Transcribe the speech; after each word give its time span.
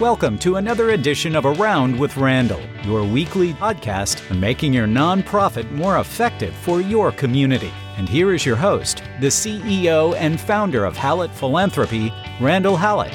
Welcome 0.00 0.38
to 0.38 0.56
another 0.56 0.92
edition 0.92 1.36
of 1.36 1.44
Around 1.44 1.98
with 1.98 2.16
Randall, 2.16 2.62
your 2.84 3.04
weekly 3.04 3.52
podcast 3.52 4.30
on 4.30 4.40
making 4.40 4.72
your 4.72 4.86
nonprofit 4.86 5.70
more 5.72 5.98
effective 5.98 6.54
for 6.54 6.80
your 6.80 7.12
community. 7.12 7.70
And 7.98 8.08
here 8.08 8.32
is 8.32 8.46
your 8.46 8.56
host, 8.56 9.02
the 9.20 9.26
CEO 9.26 10.16
and 10.16 10.40
founder 10.40 10.86
of 10.86 10.96
Hallett 10.96 11.30
Philanthropy, 11.32 12.10
Randall 12.40 12.78
Hallett. 12.78 13.14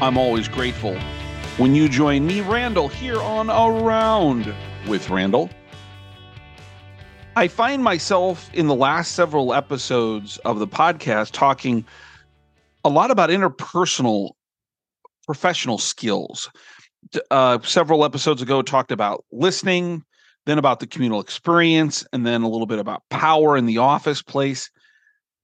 I'm 0.00 0.16
always 0.16 0.46
grateful 0.46 0.96
when 1.56 1.74
you 1.74 1.88
join 1.88 2.24
me, 2.24 2.40
Randall, 2.40 2.86
here 2.86 3.20
on 3.20 3.50
Around 3.50 4.54
with 4.86 5.10
Randall. 5.10 5.50
I 7.34 7.48
find 7.48 7.82
myself 7.82 8.48
in 8.54 8.68
the 8.68 8.76
last 8.76 9.10
several 9.10 9.52
episodes 9.52 10.38
of 10.44 10.60
the 10.60 10.68
podcast 10.68 11.32
talking 11.32 11.84
a 12.86 12.88
lot 12.88 13.10
about 13.10 13.30
interpersonal 13.30 14.30
professional 15.26 15.76
skills. 15.76 16.48
Uh, 17.32 17.58
several 17.62 18.04
episodes 18.04 18.40
ago, 18.40 18.62
talked 18.62 18.92
about 18.92 19.24
listening, 19.32 20.04
then 20.46 20.56
about 20.56 20.78
the 20.78 20.86
communal 20.86 21.20
experience, 21.20 22.06
and 22.12 22.24
then 22.24 22.42
a 22.42 22.48
little 22.48 22.66
bit 22.66 22.78
about 22.78 23.02
power 23.10 23.56
in 23.56 23.66
the 23.66 23.78
office 23.78 24.22
place. 24.22 24.70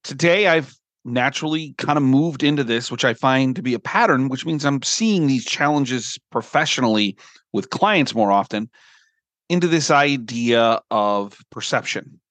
Today, 0.05 0.47
I've 0.47 0.73
naturally 1.03 1.75
kind 1.77 1.97
of 1.97 2.03
moved 2.03 2.43
into 2.43 2.63
this, 2.63 2.89
which 2.89 3.03
I 3.03 3.13
find 3.13 3.57
to 3.57 3.61
be 3.61 3.73
a 3.73 3.79
pattern, 3.79 4.29
which 4.29 4.45
means 4.45 4.63
I'm 4.63 4.81
seeing 4.81 5.27
these 5.27 5.43
challenges 5.43 6.17
professionally 6.31 7.17
with 7.51 7.71
clients 7.71 8.15
more 8.15 8.31
often 8.31 8.69
into 9.49 9.67
this 9.67 9.91
idea 9.91 10.81
of 10.89 11.37
perception. 11.51 12.21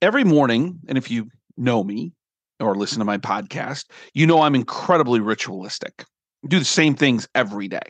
Every 0.00 0.22
morning, 0.22 0.78
and 0.86 0.96
if 0.96 1.10
you 1.10 1.28
know 1.56 1.82
me, 1.82 2.12
or 2.60 2.74
listen 2.74 2.98
to 2.98 3.04
my 3.04 3.18
podcast, 3.18 3.86
you 4.14 4.26
know 4.26 4.42
I'm 4.42 4.54
incredibly 4.54 5.20
ritualistic. 5.20 6.04
I 6.44 6.48
do 6.48 6.58
the 6.58 6.64
same 6.64 6.94
things 6.94 7.28
every 7.34 7.68
day. 7.68 7.88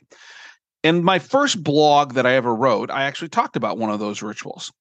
And 0.82 1.04
my 1.04 1.18
first 1.18 1.62
blog 1.62 2.14
that 2.14 2.26
I 2.26 2.34
ever 2.34 2.54
wrote, 2.54 2.90
I 2.90 3.04
actually 3.04 3.28
talked 3.28 3.56
about 3.56 3.78
one 3.78 3.90
of 3.90 4.00
those 4.00 4.22
rituals. 4.22 4.72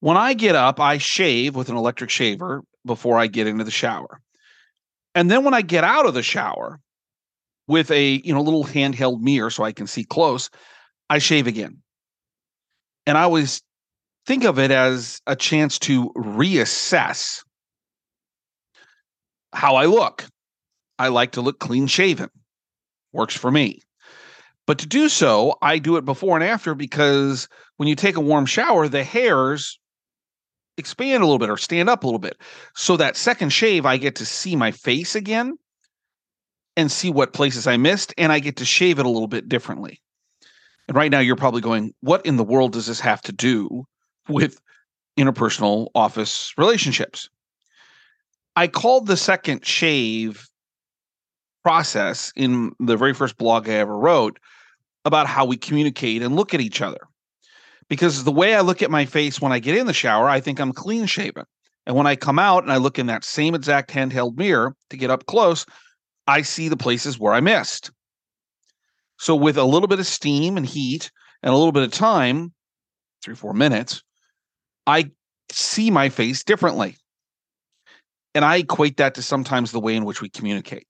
When 0.00 0.16
I 0.16 0.34
get 0.34 0.54
up, 0.54 0.80
I 0.80 0.98
shave 0.98 1.56
with 1.56 1.68
an 1.68 1.76
electric 1.76 2.10
shaver 2.10 2.62
before 2.84 3.18
I 3.18 3.26
get 3.26 3.46
into 3.46 3.64
the 3.64 3.70
shower. 3.70 4.20
And 5.14 5.30
then 5.30 5.44
when 5.44 5.54
I 5.54 5.62
get 5.62 5.84
out 5.84 6.06
of 6.06 6.14
the 6.14 6.22
shower 6.22 6.80
with 7.66 7.90
a, 7.90 8.20
you 8.24 8.34
know, 8.34 8.42
little 8.42 8.64
handheld 8.64 9.20
mirror 9.20 9.50
so 9.50 9.64
I 9.64 9.72
can 9.72 9.86
see 9.86 10.04
close, 10.04 10.50
I 11.08 11.18
shave 11.18 11.46
again. 11.46 11.78
And 13.06 13.16
I 13.16 13.22
always 13.22 13.62
think 14.26 14.44
of 14.44 14.58
it 14.58 14.70
as 14.70 15.20
a 15.26 15.36
chance 15.36 15.78
to 15.80 16.10
reassess 16.16 17.43
how 19.54 19.76
I 19.76 19.86
look. 19.86 20.26
I 20.98 21.08
like 21.08 21.32
to 21.32 21.40
look 21.40 21.58
clean 21.58 21.86
shaven. 21.86 22.30
Works 23.12 23.36
for 23.36 23.50
me. 23.50 23.80
But 24.66 24.78
to 24.78 24.86
do 24.86 25.08
so, 25.08 25.56
I 25.62 25.78
do 25.78 25.96
it 25.96 26.04
before 26.04 26.36
and 26.36 26.44
after 26.44 26.74
because 26.74 27.48
when 27.76 27.88
you 27.88 27.94
take 27.94 28.16
a 28.16 28.20
warm 28.20 28.46
shower, 28.46 28.88
the 28.88 29.04
hairs 29.04 29.78
expand 30.76 31.22
a 31.22 31.26
little 31.26 31.38
bit 31.38 31.50
or 31.50 31.56
stand 31.56 31.88
up 31.88 32.02
a 32.02 32.06
little 32.06 32.18
bit. 32.18 32.38
So 32.74 32.96
that 32.96 33.16
second 33.16 33.50
shave, 33.50 33.86
I 33.86 33.96
get 33.96 34.16
to 34.16 34.26
see 34.26 34.56
my 34.56 34.70
face 34.70 35.14
again 35.14 35.56
and 36.76 36.90
see 36.90 37.10
what 37.10 37.32
places 37.32 37.66
I 37.66 37.76
missed, 37.76 38.12
and 38.18 38.32
I 38.32 38.40
get 38.40 38.56
to 38.56 38.64
shave 38.64 38.98
it 38.98 39.06
a 39.06 39.10
little 39.10 39.28
bit 39.28 39.48
differently. 39.48 40.00
And 40.88 40.96
right 40.96 41.10
now, 41.10 41.20
you're 41.20 41.36
probably 41.36 41.60
going, 41.60 41.94
What 42.00 42.26
in 42.26 42.36
the 42.36 42.44
world 42.44 42.72
does 42.72 42.86
this 42.86 43.00
have 43.00 43.22
to 43.22 43.32
do 43.32 43.84
with 44.28 44.60
interpersonal 45.16 45.88
office 45.94 46.52
relationships? 46.58 47.28
I 48.56 48.68
called 48.68 49.06
the 49.06 49.16
second 49.16 49.66
shave 49.66 50.48
process 51.64 52.32
in 52.36 52.72
the 52.78 52.96
very 52.96 53.14
first 53.14 53.36
blog 53.36 53.68
I 53.68 53.74
ever 53.74 53.96
wrote 53.96 54.38
about 55.04 55.26
how 55.26 55.44
we 55.44 55.56
communicate 55.56 56.22
and 56.22 56.36
look 56.36 56.54
at 56.54 56.60
each 56.60 56.80
other. 56.80 57.00
Because 57.88 58.24
the 58.24 58.32
way 58.32 58.54
I 58.54 58.60
look 58.60 58.82
at 58.82 58.90
my 58.90 59.04
face 59.04 59.40
when 59.40 59.52
I 59.52 59.58
get 59.58 59.76
in 59.76 59.86
the 59.86 59.92
shower, 59.92 60.28
I 60.28 60.40
think 60.40 60.58
I'm 60.58 60.72
clean 60.72 61.06
shaven. 61.06 61.44
And 61.86 61.96
when 61.96 62.06
I 62.06 62.16
come 62.16 62.38
out 62.38 62.62
and 62.62 62.72
I 62.72 62.78
look 62.78 62.98
in 62.98 63.06
that 63.06 63.24
same 63.24 63.54
exact 63.54 63.90
handheld 63.90 64.38
mirror 64.38 64.74
to 64.90 64.96
get 64.96 65.10
up 65.10 65.26
close, 65.26 65.66
I 66.26 66.42
see 66.42 66.68
the 66.68 66.76
places 66.76 67.18
where 67.18 67.34
I 67.34 67.40
missed. 67.40 67.90
So, 69.18 69.36
with 69.36 69.58
a 69.58 69.64
little 69.64 69.86
bit 69.86 69.98
of 69.98 70.06
steam 70.06 70.56
and 70.56 70.64
heat 70.64 71.10
and 71.42 71.52
a 71.52 71.56
little 71.56 71.72
bit 71.72 71.82
of 71.82 71.92
time, 71.92 72.52
three, 73.22 73.34
four 73.34 73.52
minutes, 73.52 74.02
I 74.86 75.10
see 75.50 75.90
my 75.90 76.08
face 76.08 76.42
differently. 76.42 76.96
And 78.34 78.44
I 78.44 78.56
equate 78.56 78.96
that 78.96 79.14
to 79.14 79.22
sometimes 79.22 79.70
the 79.70 79.80
way 79.80 79.94
in 79.94 80.04
which 80.04 80.20
we 80.20 80.28
communicate. 80.28 80.86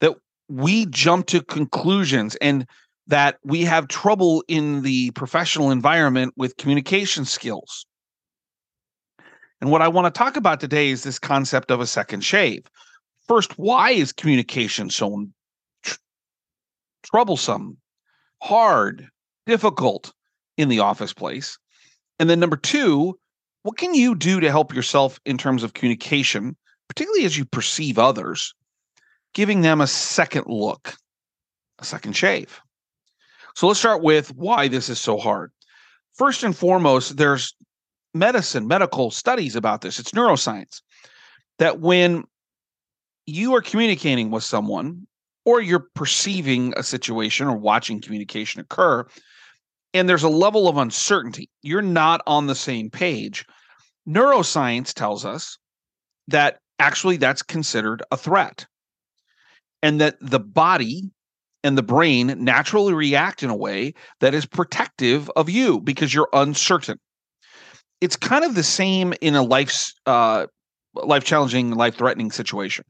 That 0.00 0.14
we 0.48 0.86
jump 0.86 1.26
to 1.26 1.42
conclusions 1.42 2.36
and 2.36 2.66
that 3.06 3.38
we 3.44 3.62
have 3.62 3.88
trouble 3.88 4.42
in 4.48 4.82
the 4.82 5.10
professional 5.12 5.70
environment 5.70 6.34
with 6.36 6.56
communication 6.56 7.24
skills. 7.24 7.86
And 9.60 9.70
what 9.70 9.82
I 9.82 9.88
want 9.88 10.12
to 10.12 10.18
talk 10.18 10.36
about 10.36 10.60
today 10.60 10.90
is 10.90 11.02
this 11.02 11.18
concept 11.18 11.70
of 11.70 11.80
a 11.80 11.86
second 11.86 12.22
shave. 12.22 12.64
First, 13.28 13.58
why 13.58 13.90
is 13.90 14.12
communication 14.12 14.90
so 14.90 15.26
tr- 15.82 15.96
troublesome, 17.02 17.78
hard, 18.42 19.08
difficult 19.46 20.12
in 20.56 20.68
the 20.68 20.80
office 20.80 21.12
place? 21.12 21.58
And 22.18 22.28
then 22.28 22.40
number 22.40 22.56
two, 22.56 23.18
what 23.64 23.78
can 23.78 23.94
you 23.94 24.14
do 24.14 24.40
to 24.40 24.50
help 24.50 24.74
yourself 24.74 25.18
in 25.24 25.38
terms 25.38 25.62
of 25.62 25.72
communication, 25.72 26.54
particularly 26.86 27.24
as 27.24 27.36
you 27.36 27.46
perceive 27.46 27.98
others, 27.98 28.54
giving 29.32 29.62
them 29.62 29.80
a 29.80 29.86
second 29.86 30.44
look, 30.46 30.94
a 31.78 31.84
second 31.84 32.12
shave? 32.12 32.60
So 33.56 33.66
let's 33.66 33.80
start 33.80 34.02
with 34.02 34.34
why 34.36 34.68
this 34.68 34.90
is 34.90 35.00
so 35.00 35.16
hard. 35.16 35.50
First 36.12 36.42
and 36.44 36.54
foremost, 36.54 37.16
there's 37.16 37.56
medicine, 38.12 38.68
medical 38.68 39.10
studies 39.10 39.56
about 39.56 39.80
this. 39.80 39.98
It's 39.98 40.12
neuroscience 40.12 40.82
that 41.58 41.80
when 41.80 42.24
you 43.24 43.54
are 43.54 43.62
communicating 43.62 44.30
with 44.30 44.44
someone 44.44 45.06
or 45.46 45.62
you're 45.62 45.88
perceiving 45.94 46.74
a 46.76 46.82
situation 46.82 47.46
or 47.46 47.56
watching 47.56 48.02
communication 48.02 48.60
occur, 48.60 49.06
and 49.94 50.08
there's 50.08 50.24
a 50.24 50.28
level 50.28 50.68
of 50.68 50.76
uncertainty, 50.76 51.48
you're 51.62 51.80
not 51.80 52.20
on 52.26 52.48
the 52.48 52.54
same 52.54 52.90
page. 52.90 53.46
Neuroscience 54.06 54.92
tells 54.92 55.24
us 55.24 55.56
that 56.28 56.58
actually 56.78 57.16
that's 57.16 57.42
considered 57.42 58.02
a 58.10 58.16
threat 58.16 58.66
and 59.82 60.00
that 60.00 60.16
the 60.20 60.40
body 60.40 61.10
and 61.62 61.78
the 61.78 61.82
brain 61.82 62.34
naturally 62.38 62.92
react 62.92 63.42
in 63.42 63.48
a 63.48 63.56
way 63.56 63.94
that 64.20 64.34
is 64.34 64.44
protective 64.44 65.30
of 65.36 65.48
you 65.48 65.80
because 65.80 66.12
you're 66.12 66.28
uncertain. 66.32 66.98
It's 68.00 68.16
kind 68.16 68.44
of 68.44 68.54
the 68.54 68.62
same 68.62 69.14
in 69.22 69.34
a 69.34 69.42
life's 69.42 69.94
uh, 70.04 70.46
life 70.94 71.24
challenging, 71.24 71.70
life 71.70 71.96
threatening 71.96 72.32
situation. 72.32 72.84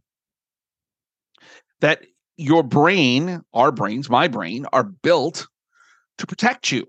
That 1.81 2.05
your 2.37 2.63
brain, 2.65 3.43
our 3.53 3.71
brains, 3.71 4.09
my 4.09 4.27
brain, 4.27 4.67
are 4.73 4.85
built 4.85 5.47
to 6.19 6.27
protect 6.27 6.73
you. 6.73 6.87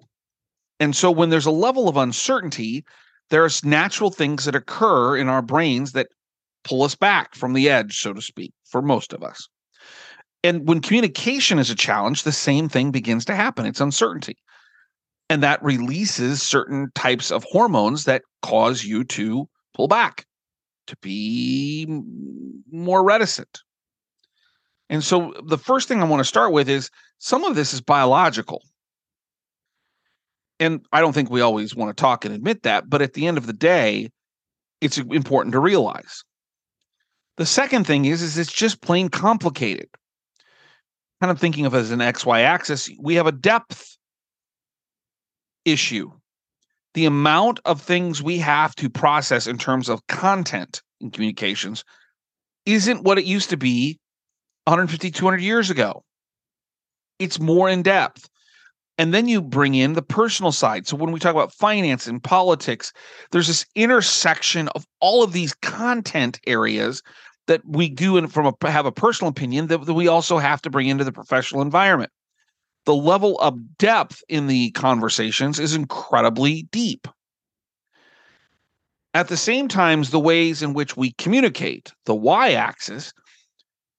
And 0.80 0.96
so 0.96 1.10
when 1.10 1.30
there's 1.30 1.46
a 1.46 1.52
level 1.52 1.88
of 1.88 1.98
uncertainty, 1.98 2.84
there's 3.30 3.64
natural 3.64 4.12
things 4.12 4.46
that 4.46 4.56
occur 4.56 5.18
in 5.18 5.30
our 5.30 5.42
brains 5.42 5.94
that 5.94 6.08
pull 6.64 6.84
us 6.84 6.96
back 6.96 7.36
from 7.36 7.54
the 7.54 7.70
edge, 7.70 8.00
so 8.00 8.14
to 8.14 8.22
speak, 8.22 8.54
for 8.66 8.82
most 8.82 9.14
of 9.14 9.24
us. 9.24 9.48
And 10.44 10.68
when 10.68 10.82
communication 10.82 11.58
is 11.58 11.70
a 11.70 11.76
challenge, 11.76 12.24
the 12.24 12.32
same 12.32 12.70
thing 12.70 12.92
begins 12.92 13.26
to 13.26 13.36
happen. 13.36 13.66
It's 13.66 13.82
uncertainty. 13.82 14.38
And 15.30 15.42
that 15.42 15.64
releases 15.64 16.44
certain 16.44 16.92
types 16.94 17.32
of 17.32 17.44
hormones 17.46 18.06
that 18.06 18.22
cause 18.44 18.84
you 18.84 19.04
to 19.06 19.50
pull 19.74 19.88
back, 19.88 20.26
to 20.88 20.96
be 20.98 21.88
more 22.72 23.04
reticent. 23.04 23.62
And 24.90 25.04
so 25.04 25.34
the 25.48 25.58
first 25.58 25.88
thing 25.88 26.02
I 26.02 26.06
want 26.06 26.20
to 26.20 26.26
start 26.26 26.52
with 26.52 26.70
is 26.70 26.92
some 27.18 27.44
of 27.44 27.56
this 27.56 27.74
is 27.74 27.82
biological. 27.82 28.62
And 30.60 30.86
I 30.92 31.02
don't 31.02 31.14
think 31.14 31.30
we 31.30 31.42
always 31.42 31.76
want 31.76 31.96
to 31.96 32.02
talk 32.02 32.26
and 32.26 32.34
admit 32.34 32.64
that, 32.64 32.90
but 32.90 33.02
at 33.02 33.14
the 33.14 33.28
end 33.28 33.38
of 33.38 33.46
the 33.46 33.54
day, 33.54 34.10
it's 34.82 34.98
important 34.98 35.54
to 35.54 35.60
realize. 35.60 36.24
The 37.38 37.46
second 37.46 37.86
thing 37.86 38.06
is, 38.06 38.22
is 38.22 38.38
it's 38.38 38.54
just 38.54 38.82
plain 38.82 39.10
complicated 39.10 39.90
kind 41.22 41.32
of 41.32 41.40
thinking 41.40 41.66
of 41.66 41.74
as 41.74 41.92
an 41.92 42.00
XY 42.00 42.42
axis, 42.42 42.90
we 43.00 43.16
have 43.16 43.28
a 43.28 43.32
depth 43.32 43.98
issue. 45.64 46.12
The 46.94 47.06
amount 47.06 47.60
of 47.66 47.82
things 47.82 48.22
we 48.22 48.38
have 48.40 48.76
to 48.76 48.90
process 48.90 49.48
in 49.48 49.58
terms 49.58 49.90
of 49.90 50.06
content 50.08 50.82
in 51.02 51.12
communications 51.12 51.84
isn't 52.66 53.04
what 53.04 53.18
it 53.18 53.26
used 53.26 53.50
to 53.50 53.58
be 53.58 54.00
150, 54.66 55.12
200 55.12 55.42
years 55.42 55.70
ago. 55.70 56.04
It's 57.20 57.40
more 57.40 57.70
in 57.70 57.82
depth. 57.82 58.30
And 58.98 59.14
then 59.14 59.28
you 59.28 59.42
bring 59.42 59.76
in 59.76 59.94
the 59.94 60.02
personal 60.02 60.52
side. 60.52 60.88
So 60.88 60.96
when 60.96 61.12
we 61.12 61.20
talk 61.20 61.34
about 61.34 61.54
finance 61.54 62.08
and 62.08 62.24
politics, 62.24 62.94
there's 63.32 63.48
this 63.48 63.66
intersection 63.76 64.70
of 64.70 64.86
all 65.02 65.22
of 65.22 65.34
these 65.34 65.54
content 65.56 66.40
areas 66.48 67.04
that 67.48 67.62
we 67.66 67.90
do 67.90 68.18
and 68.18 68.32
from 68.32 68.46
a 68.46 68.72
have 68.72 68.86
a 68.86 68.92
personal 68.92 69.30
opinion 69.30 69.68
that, 69.68 69.86
that 69.86 69.94
we 69.94 70.08
also 70.08 70.38
have 70.38 70.62
to 70.62 70.70
bring 70.70 70.88
into 70.88 71.04
the 71.04 71.12
professional 71.12 71.62
environment. 71.62 72.12
The 72.86 72.96
level 72.96 73.38
of 73.40 73.78
depth 73.78 74.24
in 74.30 74.48
the 74.48 74.72
conversations 74.72 75.60
is 75.60 75.76
incredibly 75.76 76.64
deep. 76.72 77.08
At 79.14 79.28
the 79.28 79.38
same 79.38 79.68
times, 79.68 80.12
the 80.12 80.20
ways 80.20 80.62
in 80.62 80.74
which 80.74 80.98
we 80.98 81.14
communicate, 81.14 81.94
the 82.06 82.16
y 82.16 82.54
axis, 82.54 83.14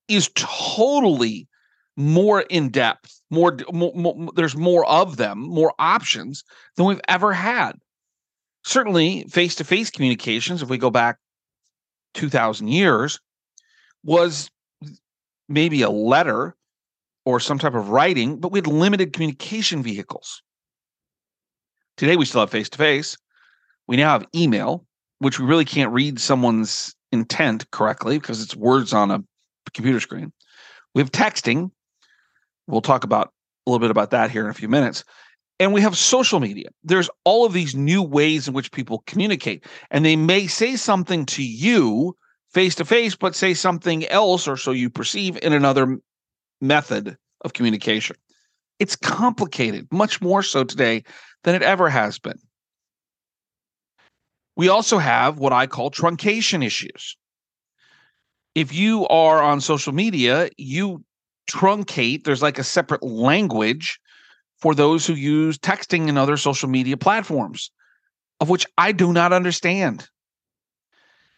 is 0.08 0.30
totally 0.34 1.48
more 1.96 2.42
in 2.42 2.68
depth, 2.68 3.20
more, 3.30 3.56
more, 3.72 3.92
more, 3.94 4.30
there's 4.34 4.56
more 4.56 4.84
of 4.86 5.16
them, 5.16 5.40
more 5.40 5.72
options 5.78 6.44
than 6.76 6.86
we've 6.86 7.00
ever 7.08 7.32
had. 7.32 7.72
Certainly, 8.64 9.24
face 9.24 9.54
to 9.56 9.64
face 9.64 9.90
communications, 9.90 10.62
if 10.62 10.68
we 10.68 10.78
go 10.78 10.90
back 10.90 11.18
2,000 12.14 12.68
years, 12.68 13.20
was 14.04 14.50
maybe 15.48 15.82
a 15.82 15.90
letter 15.90 16.56
or 17.24 17.40
some 17.40 17.58
type 17.58 17.74
of 17.74 17.88
writing, 17.90 18.38
but 18.38 18.52
we 18.52 18.58
had 18.58 18.66
limited 18.66 19.12
communication 19.12 19.82
vehicles. 19.82 20.42
Today, 21.96 22.16
we 22.16 22.24
still 22.24 22.40
have 22.40 22.50
face 22.50 22.68
to 22.68 22.78
face. 22.78 23.16
We 23.88 23.96
now 23.96 24.10
have 24.10 24.26
email, 24.34 24.84
which 25.18 25.38
we 25.38 25.46
really 25.46 25.64
can't 25.64 25.92
read 25.92 26.20
someone's 26.20 26.94
intent 27.12 27.70
correctly 27.70 28.18
because 28.18 28.42
it's 28.42 28.54
words 28.54 28.92
on 28.92 29.10
a 29.10 29.22
computer 29.72 30.00
screen. 30.00 30.32
We 30.94 31.02
have 31.02 31.12
texting. 31.12 31.70
We'll 32.66 32.80
talk 32.80 33.04
about 33.04 33.32
a 33.66 33.70
little 33.70 33.80
bit 33.80 33.90
about 33.90 34.10
that 34.10 34.30
here 34.30 34.44
in 34.44 34.50
a 34.50 34.54
few 34.54 34.68
minutes. 34.68 35.04
And 35.58 35.72
we 35.72 35.80
have 35.80 35.96
social 35.96 36.40
media. 36.40 36.68
There's 36.84 37.08
all 37.24 37.46
of 37.46 37.52
these 37.52 37.74
new 37.74 38.02
ways 38.02 38.46
in 38.46 38.54
which 38.54 38.72
people 38.72 39.02
communicate, 39.06 39.64
and 39.90 40.04
they 40.04 40.16
may 40.16 40.46
say 40.46 40.76
something 40.76 41.24
to 41.26 41.42
you 41.42 42.14
face 42.52 42.74
to 42.76 42.84
face, 42.84 43.16
but 43.16 43.34
say 43.34 43.54
something 43.54 44.06
else, 44.08 44.46
or 44.46 44.56
so 44.56 44.70
you 44.70 44.90
perceive, 44.90 45.38
in 45.42 45.52
another 45.52 45.98
method 46.60 47.16
of 47.42 47.52
communication. 47.52 48.16
It's 48.78 48.96
complicated, 48.96 49.88
much 49.90 50.20
more 50.20 50.42
so 50.42 50.64
today 50.64 51.04
than 51.44 51.54
it 51.54 51.62
ever 51.62 51.88
has 51.88 52.18
been. 52.18 52.38
We 54.56 54.68
also 54.68 54.98
have 54.98 55.38
what 55.38 55.52
I 55.52 55.66
call 55.66 55.90
truncation 55.90 56.64
issues. 56.64 57.16
If 58.54 58.72
you 58.72 59.06
are 59.08 59.42
on 59.42 59.60
social 59.60 59.92
media, 59.92 60.48
you 60.56 61.04
truncate, 61.50 62.24
there's 62.24 62.42
like 62.42 62.58
a 62.58 62.64
separate 62.64 63.02
language 63.02 64.00
for 64.58 64.74
those 64.74 65.06
who 65.06 65.14
use 65.14 65.58
texting 65.58 66.08
and 66.08 66.18
other 66.18 66.36
social 66.36 66.68
media 66.68 66.96
platforms, 66.96 67.70
of 68.40 68.48
which 68.48 68.66
I 68.78 68.92
do 68.92 69.12
not 69.12 69.32
understand. 69.32 70.08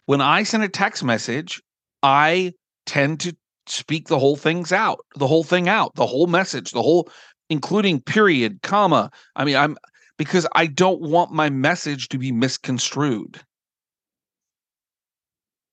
When 0.07 0.21
I 0.21 0.43
send 0.43 0.63
a 0.63 0.69
text 0.69 1.05
message, 1.05 1.61
I 2.03 2.55
tend 2.87 3.21
to 3.21 3.37
speak 3.67 4.09
the 4.09 4.19
whole 4.19 4.37
things 4.37 4.73
out, 4.73 5.01
the 5.17 5.27
whole 5.27 5.45
thing 5.45 5.69
out, 5.69 5.95
the 5.95 6.07
whole 6.07 6.27
message, 6.27 6.71
the 6.71 6.83
whole 6.83 7.11
including 7.51 8.01
period, 8.01 8.61
comma. 8.63 9.11
I 9.37 9.45
mean, 9.45 9.57
I'm 9.57 9.77
because 10.17 10.47
I 10.55 10.67
don't 10.67 11.01
want 11.01 11.33
my 11.33 11.49
message 11.49 12.09
to 12.09 12.19
be 12.19 12.33
misconstrued. 12.33 13.41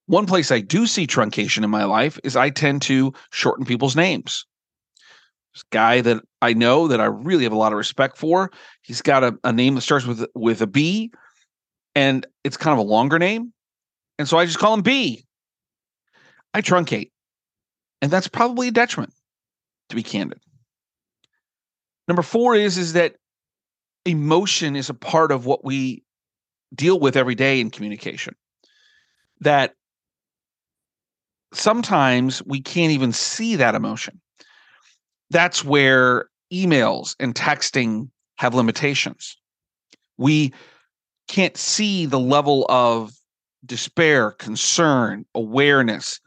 One 0.07 0.25
place 0.25 0.51
I 0.51 0.59
do 0.59 0.85
see 0.85 1.07
truncation 1.07 1.63
in 1.63 1.69
my 1.69 1.85
life 1.85 2.19
is 2.23 2.35
I 2.35 2.49
tend 2.49 2.83
to 2.83 3.13
shorten 3.31 3.65
people's 3.65 3.95
names. 3.95 4.45
This 5.53 5.63
guy 5.71 6.01
that 6.01 6.21
I 6.41 6.53
know 6.53 6.87
that 6.87 7.01
I 7.01 7.05
really 7.05 7.43
have 7.43 7.53
a 7.53 7.57
lot 7.57 7.71
of 7.71 7.77
respect 7.77 8.17
for, 8.17 8.51
he's 8.81 9.01
got 9.01 9.23
a, 9.23 9.37
a 9.43 9.51
name 9.51 9.75
that 9.75 9.81
starts 9.81 10.05
with 10.05 10.25
with 10.35 10.61
a 10.61 10.67
B, 10.67 11.11
and 11.95 12.27
it's 12.43 12.57
kind 12.57 12.73
of 12.73 12.85
a 12.85 12.89
longer 12.89 13.17
name, 13.17 13.53
and 14.19 14.27
so 14.27 14.37
I 14.37 14.45
just 14.45 14.59
call 14.59 14.73
him 14.73 14.81
B. 14.81 15.25
I 16.53 16.61
truncate, 16.61 17.11
and 18.01 18.11
that's 18.11 18.27
probably 18.27 18.67
a 18.67 18.71
detriment, 18.71 19.13
to 19.89 19.95
be 19.95 20.03
candid. 20.03 20.39
Number 22.07 22.21
four 22.21 22.53
is 22.53 22.77
is 22.77 22.93
that 22.93 23.15
emotion 24.05 24.75
is 24.75 24.89
a 24.89 24.93
part 24.93 25.31
of 25.31 25.45
what 25.45 25.65
we 25.65 26.03
deal 26.75 26.99
with 26.99 27.15
every 27.15 27.35
day 27.35 27.59
in 27.59 27.71
communication. 27.71 28.35
That 29.39 29.73
sometimes 31.55 32.43
we 32.45 32.61
can't 32.61 32.91
even 32.91 33.11
see 33.11 33.55
that 33.55 33.75
emotion. 33.75 34.19
That's 35.29 35.63
where 35.63 36.29
emails 36.53 37.15
and 37.19 37.33
texting 37.33 38.09
have 38.37 38.53
limitations. 38.53 39.37
We 40.17 40.53
can't 41.27 41.57
see 41.57 42.05
the 42.05 42.19
level 42.19 42.65
of 42.69 43.11
despair, 43.65 44.31
concern, 44.31 45.25
awareness 45.33 46.19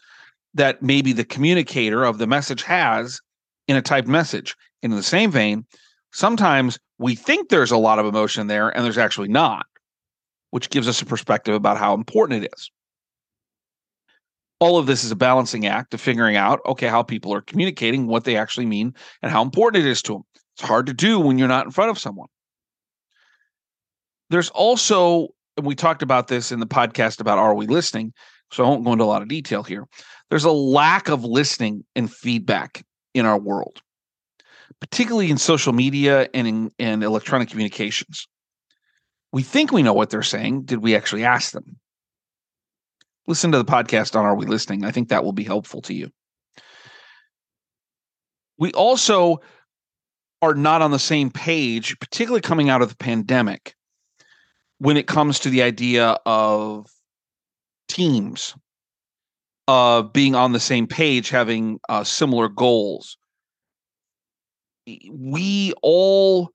that 0.54 0.82
maybe 0.82 1.12
the 1.12 1.24
communicator 1.24 2.04
of 2.04 2.18
the 2.18 2.26
message 2.26 2.62
has 2.62 3.20
in 3.68 3.76
a 3.76 3.82
typed 3.82 4.08
message. 4.08 4.56
And 4.82 4.92
in 4.92 4.96
the 4.96 5.02
same 5.02 5.30
vein, 5.30 5.64
sometimes 6.12 6.78
we 6.98 7.14
think 7.14 7.48
there's 7.48 7.70
a 7.70 7.76
lot 7.76 7.98
of 7.98 8.06
emotion 8.06 8.46
there 8.48 8.70
and 8.70 8.84
there's 8.84 8.98
actually 8.98 9.28
not, 9.28 9.66
which 10.50 10.70
gives 10.70 10.88
us 10.88 11.00
a 11.00 11.06
perspective 11.06 11.54
about 11.54 11.78
how 11.78 11.94
important 11.94 12.44
it 12.44 12.52
is. 12.56 12.70
All 14.60 14.78
of 14.78 14.86
this 14.86 15.04
is 15.04 15.10
a 15.10 15.16
balancing 15.16 15.66
act 15.66 15.94
of 15.94 16.00
figuring 16.00 16.36
out, 16.36 16.60
okay, 16.66 16.88
how 16.88 17.02
people 17.02 17.32
are 17.32 17.40
communicating, 17.40 18.06
what 18.06 18.24
they 18.24 18.36
actually 18.36 18.66
mean, 18.66 18.94
and 19.22 19.30
how 19.30 19.42
important 19.42 19.84
it 19.84 19.88
is 19.88 20.02
to 20.02 20.14
them. 20.14 20.22
It's 20.56 20.66
hard 20.66 20.86
to 20.86 20.94
do 20.94 21.20
when 21.20 21.38
you're 21.38 21.48
not 21.48 21.66
in 21.66 21.70
front 21.70 21.90
of 21.90 21.98
someone. 21.98 22.28
There's 24.30 24.50
also, 24.50 25.28
and 25.56 25.64
we 25.64 25.74
talked 25.74 26.02
about 26.02 26.28
this 26.28 26.50
in 26.50 26.60
the 26.60 26.66
podcast 26.66 27.20
about 27.20 27.38
Are 27.38 27.54
We 27.54 27.66
Listening? 27.66 28.12
So 28.50 28.64
I 28.64 28.68
won't 28.68 28.84
go 28.84 28.92
into 28.92 29.04
a 29.04 29.06
lot 29.06 29.22
of 29.22 29.28
detail 29.28 29.62
here. 29.62 29.86
There's 30.30 30.44
a 30.44 30.50
lack 30.50 31.08
of 31.08 31.24
listening 31.24 31.84
and 31.94 32.12
feedback 32.12 32.84
in 33.14 33.26
our 33.26 33.38
world 33.38 33.80
particularly 34.80 35.30
in 35.30 35.38
social 35.38 35.72
media 35.72 36.28
and 36.34 36.46
in, 36.46 36.70
in 36.78 37.02
electronic 37.02 37.48
communications. 37.48 38.26
We 39.32 39.42
think 39.42 39.72
we 39.72 39.82
know 39.82 39.92
what 39.92 40.10
they're 40.10 40.22
saying. 40.22 40.62
Did 40.62 40.82
we 40.82 40.94
actually 40.94 41.24
ask 41.24 41.52
them? 41.52 41.78
Listen 43.28 43.52
to 43.52 43.58
the 43.58 43.64
podcast 43.64 44.16
on 44.16 44.24
Are 44.24 44.34
We 44.34 44.46
Listening? 44.46 44.86
I 44.86 44.90
think 44.90 45.10
that 45.10 45.22
will 45.22 45.32
be 45.32 45.44
helpful 45.44 45.82
to 45.82 45.92
you. 45.92 46.10
We 48.56 48.72
also 48.72 49.40
are 50.40 50.54
not 50.54 50.80
on 50.80 50.92
the 50.92 50.98
same 50.98 51.30
page, 51.30 51.98
particularly 52.00 52.40
coming 52.40 52.70
out 52.70 52.80
of 52.80 52.88
the 52.88 52.96
pandemic, 52.96 53.74
when 54.78 54.96
it 54.96 55.06
comes 55.06 55.38
to 55.40 55.50
the 55.50 55.62
idea 55.62 56.16
of 56.24 56.86
teams, 57.88 58.54
uh, 59.66 60.02
being 60.02 60.34
on 60.34 60.52
the 60.52 60.60
same 60.60 60.86
page, 60.86 61.28
having 61.28 61.78
uh, 61.90 62.04
similar 62.04 62.48
goals, 62.48 63.18
we 65.10 65.74
all 65.82 66.50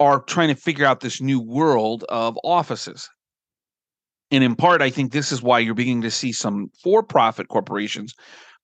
are 0.00 0.20
trying 0.20 0.48
to 0.48 0.54
figure 0.54 0.84
out 0.84 1.00
this 1.00 1.22
new 1.22 1.40
world 1.40 2.04
of 2.10 2.38
offices. 2.44 3.08
And 4.32 4.42
in 4.42 4.56
part, 4.56 4.80
I 4.80 4.90
think 4.90 5.12
this 5.12 5.30
is 5.30 5.42
why 5.42 5.58
you're 5.58 5.74
beginning 5.74 6.02
to 6.02 6.10
see 6.10 6.32
some 6.32 6.70
for 6.82 7.02
profit 7.02 7.48
corporations 7.48 8.14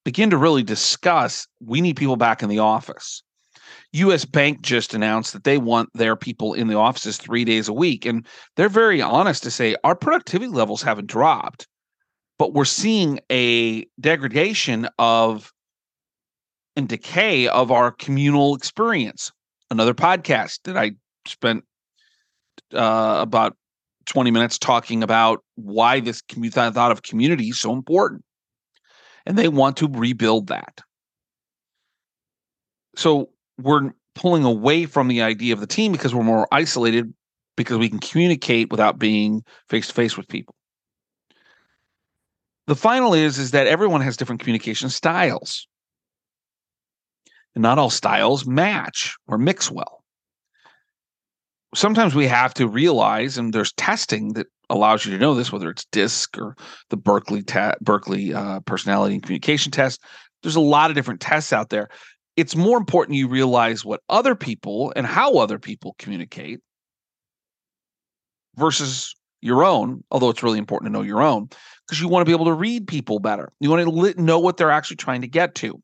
begin 0.05 0.31
to 0.31 0.39
really 0.39 0.63
discuss 0.63 1.47
we 1.61 1.83
need 1.83 1.97
people 1.97 2.17
back 2.17 2.43
in 2.43 2.49
the 2.49 2.59
office. 2.59 3.23
US 3.93 4.25
Bank 4.25 4.63
just 4.63 4.95
announced 4.95 5.35
that 5.35 5.45
they 5.45 5.59
want 5.59 5.91
their 5.93 6.17
people 6.17 6.55
in 6.55 6.69
the 6.69 6.77
offices 6.77 7.19
three 7.19 7.45
days 7.45 7.69
a 7.69 7.73
week. 7.73 8.07
And 8.07 8.27
they're 8.57 8.71
very 8.71 9.03
honest 9.03 9.43
to 9.43 9.51
say 9.51 9.77
our 9.85 9.95
productivity 9.95 10.51
levels 10.51 10.83
haven't 10.83 11.07
dropped, 11.07 11.67
but 12.39 12.55
we're 12.55 12.65
seeing 12.65 13.21
a 13.31 13.85
degradation 14.01 14.89
of 14.99 15.53
and 16.77 16.89
decay 16.89 17.49
of 17.49 17.71
our 17.71 17.91
communal 17.91 18.55
experience. 18.55 19.33
Another 19.71 19.95
podcast 19.95 20.61
that 20.65 20.79
I 20.79 20.93
spent 21.27 21.65
uh, 22.73 23.19
about 23.21 23.57
20 24.09 24.31
minutes 24.31 24.59
talking 24.59 25.03
about 25.03 25.45
why 25.55 26.00
this 26.00 26.23
thought 26.31 26.93
of 26.93 27.03
community 27.03 27.49
is 27.49 27.61
so 27.61 27.73
important. 27.73 28.25
And 29.27 29.37
they 29.37 29.49
want 29.49 29.77
to 29.79 29.88
rebuild 29.88 30.49
that. 30.49 30.81
So 32.97 33.31
we're 33.59 33.93
pulling 34.15 34.45
away 34.45 34.87
from 34.87 35.09
the 35.09 35.23
idea 35.23 35.53
of 35.53 35.61
the 35.61 35.67
team 35.67 35.93
because 35.93 36.15
we're 36.15 36.25
more 36.25 36.49
isolated 36.50 37.12
because 37.57 37.79
we 37.79 37.88
can 37.88 37.99
communicate 37.99 38.71
without 38.71 38.99
being 38.99 39.43
face 39.69 39.88
to 39.88 39.95
face 39.95 40.17
with 40.17 40.29
people. 40.29 40.55
The 42.67 42.77
final 42.77 43.15
is 43.15 43.38
is 43.38 43.53
that 43.53 43.67
everyone 43.67 44.00
has 44.00 44.17
different 44.17 44.41
communication 44.41 44.91
styles 44.91 45.67
and 47.55 47.62
not 47.62 47.79
all 47.79 47.91
styles 47.91 48.47
match 48.47 49.17
or 49.27 49.38
mix 49.38 49.71
well. 49.71 49.98
Sometimes 51.75 52.15
we 52.15 52.27
have 52.27 52.55
to 52.55 52.67
realize, 52.67 53.37
and 53.37 53.53
there's 53.53 53.73
testing 53.73 54.33
that 54.35 54.47
allows 54.71 55.05
you 55.05 55.13
to 55.13 55.19
know 55.19 55.35
this, 55.35 55.53
whether 55.53 55.71
it's 55.71 55.85
DISC 55.93 56.39
or 56.39 56.57
the 56.91 56.97
Berkeley 56.97 57.43
te- 57.43 57.77
Berkeley 57.81 58.33
uh, 58.33 58.61
Personality 58.61 59.15
and 59.15 59.23
Communication 59.23 59.71
Test. 59.71 60.01
There's 60.43 60.57
a 60.57 60.61
lot 60.61 60.91
of 60.91 60.97
different 60.97 61.21
tests 61.21 61.53
out 61.53 61.71
there. 61.71 61.89
It's 62.37 62.55
more 62.55 62.79
important 62.79 63.19
you 63.19 63.29
realize 63.29 63.85
what 63.85 64.01
other 64.09 64.35
people 64.35 64.93
and 64.95 65.07
how 65.07 65.35
other 65.35 65.59
people 65.59 65.97
communicate 65.99 66.61
versus 68.57 69.15
your 69.41 69.65
own, 69.65 70.05
although 70.11 70.31
it's 70.31 70.43
really 70.43 70.59
important 70.59 70.89
to 70.89 70.93
know 70.93 71.05
your 71.05 71.23
own 71.23 71.49
because 71.87 72.01
you 72.01 72.09
want 72.09 72.23
to 72.23 72.29
be 72.29 72.35
able 72.35 72.47
to 72.47 72.53
read 72.53 72.87
people 72.87 73.19
better. 73.19 73.53
You 73.61 73.71
want 73.71 73.85
to 73.85 73.91
li- 73.91 74.15
know 74.17 74.39
what 74.39 74.57
they're 74.57 74.71
actually 74.71 74.97
trying 74.97 75.23
to 75.23 75.29
get 75.29 75.55
to. 75.57 75.81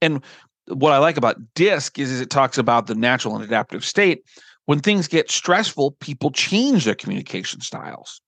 And 0.00 0.22
what 0.66 0.92
I 0.92 0.98
like 0.98 1.16
about 1.16 1.36
DISC 1.54 1.98
is, 1.98 2.10
is 2.10 2.20
it 2.20 2.30
talks 2.30 2.58
about 2.58 2.86
the 2.86 2.94
natural 2.94 3.34
and 3.34 3.44
adaptive 3.44 3.84
state. 3.84 4.24
When 4.68 4.80
things 4.80 5.08
get 5.08 5.30
stressful, 5.30 5.92
people 5.92 6.30
change 6.30 6.84
their 6.84 6.94
communication 6.94 7.62
styles 7.62 8.20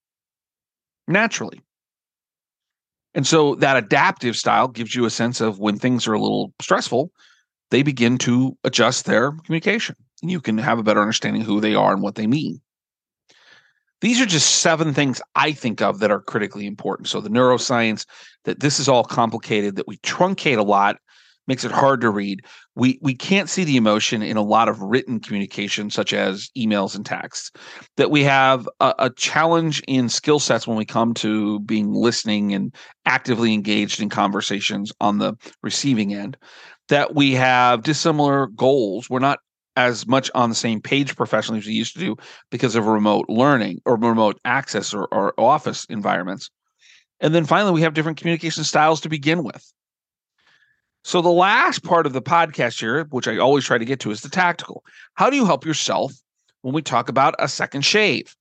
naturally. 1.06 1.60
And 3.12 3.26
so 3.26 3.56
that 3.56 3.76
adaptive 3.76 4.38
style 4.38 4.66
gives 4.66 4.94
you 4.94 5.04
a 5.04 5.10
sense 5.10 5.42
of 5.42 5.58
when 5.58 5.76
things 5.76 6.06
are 6.08 6.14
a 6.14 6.18
little 6.18 6.54
stressful, 6.58 7.12
they 7.70 7.82
begin 7.82 8.16
to 8.18 8.56
adjust 8.64 9.04
their 9.04 9.32
communication. 9.32 9.96
And 10.22 10.30
you 10.30 10.40
can 10.40 10.56
have 10.56 10.78
a 10.78 10.82
better 10.82 11.02
understanding 11.02 11.42
who 11.42 11.60
they 11.60 11.74
are 11.74 11.92
and 11.92 12.00
what 12.00 12.14
they 12.14 12.26
mean. 12.26 12.62
These 14.00 14.18
are 14.22 14.26
just 14.26 14.60
seven 14.60 14.94
things 14.94 15.20
I 15.34 15.52
think 15.52 15.82
of 15.82 15.98
that 15.98 16.10
are 16.10 16.22
critically 16.22 16.66
important. 16.66 17.08
So 17.08 17.20
the 17.20 17.28
neuroscience, 17.28 18.06
that 18.44 18.60
this 18.60 18.80
is 18.80 18.88
all 18.88 19.04
complicated, 19.04 19.76
that 19.76 19.86
we 19.86 19.98
truncate 19.98 20.56
a 20.56 20.62
lot, 20.62 20.96
makes 21.46 21.64
it 21.64 21.72
hard 21.72 22.00
to 22.00 22.10
read. 22.10 22.44
We 22.74 22.98
we 23.02 23.14
can't 23.14 23.48
see 23.48 23.64
the 23.64 23.76
emotion 23.76 24.22
in 24.22 24.36
a 24.36 24.42
lot 24.42 24.68
of 24.68 24.80
written 24.80 25.20
communication, 25.20 25.90
such 25.90 26.12
as 26.12 26.50
emails 26.56 26.94
and 26.94 27.04
texts. 27.04 27.50
That 27.96 28.10
we 28.10 28.22
have 28.24 28.68
a, 28.80 28.94
a 28.98 29.10
challenge 29.10 29.82
in 29.88 30.08
skill 30.08 30.38
sets 30.38 30.66
when 30.66 30.76
we 30.76 30.84
come 30.84 31.14
to 31.14 31.60
being 31.60 31.92
listening 31.92 32.54
and 32.54 32.74
actively 33.06 33.52
engaged 33.52 34.00
in 34.00 34.08
conversations 34.08 34.92
on 35.00 35.18
the 35.18 35.34
receiving 35.62 36.14
end. 36.14 36.36
That 36.88 37.14
we 37.14 37.32
have 37.32 37.82
dissimilar 37.82 38.48
goals. 38.48 39.08
We're 39.08 39.20
not 39.20 39.38
as 39.76 40.06
much 40.06 40.30
on 40.34 40.48
the 40.48 40.54
same 40.54 40.80
page 40.80 41.16
professionally 41.16 41.58
as 41.60 41.66
we 41.66 41.72
used 41.72 41.94
to 41.94 42.00
do 42.00 42.16
because 42.50 42.74
of 42.74 42.86
remote 42.86 43.26
learning 43.28 43.80
or 43.86 43.96
remote 43.96 44.38
access 44.44 44.92
or, 44.92 45.06
or 45.12 45.32
office 45.38 45.86
environments. 45.88 46.50
And 47.20 47.34
then 47.34 47.44
finally, 47.44 47.72
we 47.72 47.82
have 47.82 47.94
different 47.94 48.18
communication 48.18 48.64
styles 48.64 49.00
to 49.02 49.08
begin 49.08 49.44
with. 49.44 49.72
So, 51.02 51.22
the 51.22 51.30
last 51.30 51.82
part 51.82 52.06
of 52.06 52.12
the 52.12 52.22
podcast 52.22 52.78
here, 52.78 53.04
which 53.04 53.26
I 53.26 53.38
always 53.38 53.64
try 53.64 53.78
to 53.78 53.84
get 53.84 54.00
to, 54.00 54.10
is 54.10 54.20
the 54.20 54.28
tactical. 54.28 54.84
How 55.14 55.30
do 55.30 55.36
you 55.36 55.46
help 55.46 55.64
yourself 55.64 56.12
when 56.62 56.74
we 56.74 56.82
talk 56.82 57.08
about 57.08 57.34
a 57.38 57.48
second 57.48 57.82
shave? 57.82 58.36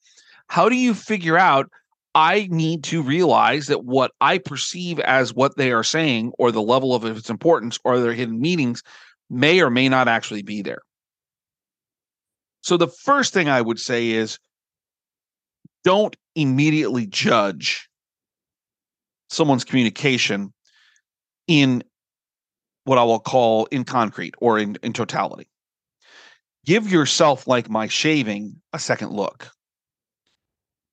How 0.47 0.67
do 0.67 0.75
you 0.75 0.93
figure 0.93 1.37
out 1.37 1.69
I 2.15 2.47
need 2.51 2.83
to 2.85 3.01
realize 3.01 3.67
that 3.67 3.85
what 3.85 4.11
I 4.19 4.39
perceive 4.39 4.99
as 4.99 5.33
what 5.33 5.55
they 5.55 5.71
are 5.71 5.83
saying 5.83 6.33
or 6.37 6.51
the 6.51 6.61
level 6.61 6.93
of 6.93 7.05
its 7.05 7.29
importance 7.29 7.79
or 7.83 7.99
their 7.99 8.13
hidden 8.13 8.41
meanings 8.41 8.83
may 9.29 9.61
or 9.61 9.69
may 9.69 9.87
not 9.87 10.07
actually 10.07 10.41
be 10.41 10.61
there? 10.61 10.81
So 12.61 12.75
the 12.77 12.87
first 12.87 13.33
thing 13.33 13.47
I 13.47 13.61
would 13.61 13.79
say 13.79 14.09
is 14.09 14.37
don't 15.83 16.15
immediately 16.35 17.07
judge 17.07 17.87
someone's 19.29 19.63
communication 19.63 20.53
in 21.47 21.83
what 22.89 22.97
I 22.97 23.03
will 23.03 23.19
call 23.19 23.65
in 23.67 23.83
concrete 23.83 24.33
or 24.39 24.57
in, 24.57 24.75
in 24.81 24.93
totality. 24.93 25.47
Give 26.65 26.91
yourself, 26.91 27.47
like 27.47 27.69
my 27.69 27.87
shaving, 27.87 28.55
a 28.73 28.79
second 28.79 29.11
look. 29.11 29.51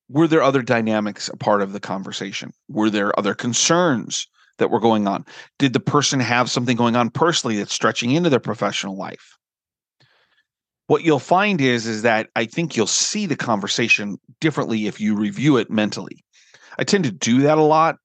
Were 0.07 0.27
there 0.27 0.43
other 0.43 0.61
dynamics 0.61 1.27
a 1.27 1.35
part 1.35 1.63
of 1.63 1.73
the 1.73 1.79
conversation? 1.79 2.51
Were 2.69 2.91
there 2.91 3.17
other 3.17 3.33
concerns 3.33 4.27
that 4.59 4.69
were 4.69 4.79
going 4.79 5.07
on? 5.07 5.25
Did 5.57 5.73
the 5.73 5.79
person 5.79 6.19
have 6.19 6.51
something 6.51 6.77
going 6.77 6.95
on 6.95 7.09
personally 7.09 7.57
that's 7.57 7.73
stretching 7.73 8.11
into 8.11 8.29
their 8.29 8.39
professional 8.39 8.95
life? 8.95 9.35
what 10.87 11.03
you'll 11.03 11.19
find 11.19 11.59
is 11.59 11.85
is 11.85 12.01
that 12.03 12.29
I 12.37 12.45
think 12.45 12.77
you'll 12.77 12.87
see 12.87 13.25
the 13.25 13.35
conversation 13.35 14.17
differently 14.39 14.87
if 14.87 15.01
you 15.01 15.15
review 15.15 15.57
it 15.57 15.69
mentally. 15.69 16.23
I 16.79 16.85
tend 16.85 17.03
to 17.03 17.11
do 17.11 17.41
that 17.41 17.57
a 17.57 17.63
lot. 17.63 17.97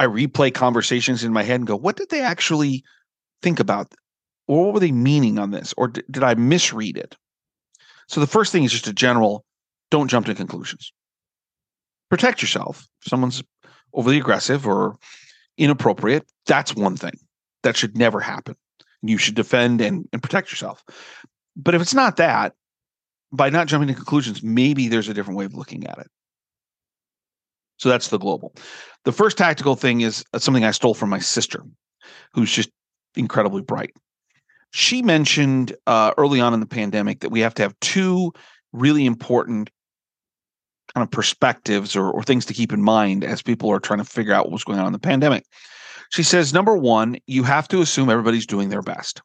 I 0.00 0.06
replay 0.06 0.52
conversations 0.52 1.22
in 1.22 1.32
my 1.32 1.44
head 1.44 1.60
and 1.60 1.66
go, 1.66 1.76
what 1.76 1.96
did 1.96 2.08
they 2.10 2.20
actually 2.20 2.82
think 3.42 3.60
about? 3.60 3.94
What 4.46 4.72
were 4.72 4.80
they 4.80 4.92
meaning 4.92 5.38
on 5.38 5.50
this? 5.50 5.74
Or 5.76 5.88
d- 5.88 6.02
did 6.10 6.22
I 6.22 6.34
misread 6.34 6.96
it? 6.96 7.16
So 8.08 8.20
the 8.20 8.26
first 8.26 8.52
thing 8.52 8.64
is 8.64 8.72
just 8.72 8.86
a 8.86 8.92
general 8.92 9.44
don't 9.90 10.08
jump 10.08 10.26
to 10.26 10.34
conclusions. 10.34 10.92
Protect 12.10 12.42
yourself. 12.42 12.86
If 13.02 13.08
someone's 13.08 13.42
overly 13.92 14.18
aggressive 14.18 14.66
or 14.66 14.96
inappropriate, 15.56 16.26
that's 16.46 16.74
one 16.74 16.96
thing 16.96 17.18
that 17.62 17.76
should 17.76 17.96
never 17.96 18.20
happen. 18.20 18.56
You 19.02 19.18
should 19.18 19.34
defend 19.34 19.80
and, 19.80 20.08
and 20.12 20.22
protect 20.22 20.50
yourself. 20.50 20.82
But 21.56 21.74
if 21.74 21.82
it's 21.82 21.94
not 21.94 22.16
that, 22.16 22.54
by 23.32 23.50
not 23.50 23.66
jumping 23.66 23.88
to 23.88 23.94
conclusions, 23.94 24.42
maybe 24.42 24.88
there's 24.88 25.08
a 25.08 25.14
different 25.14 25.38
way 25.38 25.44
of 25.44 25.54
looking 25.54 25.86
at 25.86 25.98
it. 25.98 26.08
So 27.78 27.88
that's 27.88 28.08
the 28.08 28.18
global. 28.18 28.54
The 29.04 29.12
first 29.12 29.38
tactical 29.38 29.76
thing 29.76 30.00
is 30.00 30.24
uh, 30.32 30.38
something 30.38 30.64
I 30.64 30.72
stole 30.72 30.94
from 30.94 31.10
my 31.10 31.20
sister, 31.20 31.62
who's 32.32 32.50
just 32.50 32.70
incredibly 33.18 33.62
bright. 33.62 33.94
She 34.70 35.02
mentioned 35.02 35.74
uh, 35.86 36.12
early 36.16 36.40
on 36.40 36.54
in 36.54 36.60
the 36.60 36.66
pandemic 36.66 37.20
that 37.20 37.30
we 37.30 37.40
have 37.40 37.54
to 37.54 37.62
have 37.62 37.78
two 37.80 38.32
really 38.72 39.06
important 39.06 39.70
kind 40.94 41.04
of 41.04 41.10
perspectives 41.10 41.96
or, 41.96 42.10
or 42.10 42.22
things 42.22 42.46
to 42.46 42.54
keep 42.54 42.72
in 42.72 42.82
mind 42.82 43.24
as 43.24 43.42
people 43.42 43.70
are 43.70 43.80
trying 43.80 43.98
to 43.98 44.04
figure 44.04 44.32
out 44.32 44.46
what 44.46 44.52
was 44.52 44.64
going 44.64 44.78
on 44.78 44.86
in 44.86 44.92
the 44.92 44.98
pandemic. 44.98 45.44
She 46.10 46.22
says, 46.22 46.54
number 46.54 46.76
one, 46.76 47.18
you 47.26 47.42
have 47.42 47.68
to 47.68 47.80
assume 47.80 48.08
everybody's 48.08 48.46
doing 48.46 48.70
their 48.70 48.82
best 48.82 49.20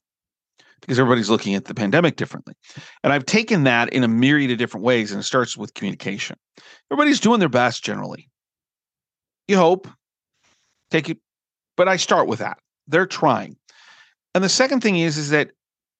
because 0.81 0.99
everybody's 0.99 1.29
looking 1.29 1.55
at 1.55 1.65
the 1.65 1.73
pandemic 1.73 2.17
differently. 2.17 2.55
And 3.03 3.13
I've 3.13 3.25
taken 3.25 3.63
that 3.63 3.91
in 3.93 4.03
a 4.03 4.07
myriad 4.09 4.51
of 4.51 4.57
different 4.57 4.83
ways, 4.83 5.11
and 5.11 5.21
it 5.21 5.23
starts 5.23 5.55
with 5.55 5.73
communication. 5.73 6.35
Everybody's 6.91 7.21
doing 7.21 7.39
their 7.39 7.47
best 7.47 7.85
generally. 7.85 8.29
You 9.47 9.57
hope. 9.57 9.87
Take 10.91 11.09
it, 11.09 11.17
but 11.77 11.87
I 11.87 11.95
start 11.95 12.27
with 12.27 12.39
that. 12.39 12.59
They're 12.87 13.07
trying. 13.07 13.55
And 14.33 14.43
the 14.43 14.49
second 14.49 14.81
thing 14.81 14.97
is, 14.97 15.17
is 15.17 15.29
that 15.29 15.51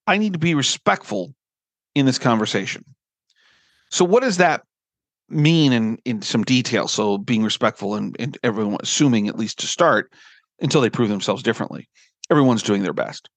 I 0.07 0.17
need 0.17 0.33
to 0.33 0.39
be 0.39 0.55
respectful 0.55 1.33
in 1.95 2.05
this 2.05 2.19
conversation. 2.19 2.83
So 3.91 4.03
what 4.03 4.23
does 4.23 4.37
that 4.37 4.63
mean 5.29 5.71
in, 5.71 5.97
in 6.05 6.21
some 6.21 6.43
detail? 6.43 6.87
So 6.87 7.17
being 7.17 7.43
respectful 7.43 7.95
and, 7.95 8.15
and 8.19 8.37
everyone 8.43 8.77
assuming 8.81 9.27
at 9.27 9.37
least 9.37 9.59
to 9.59 9.67
start 9.67 10.11
until 10.59 10.81
they 10.81 10.89
prove 10.89 11.09
themselves 11.09 11.43
differently. 11.43 11.87
Everyone's 12.29 12.63
doing 12.63 12.83
their 12.83 12.93
best 12.93 13.29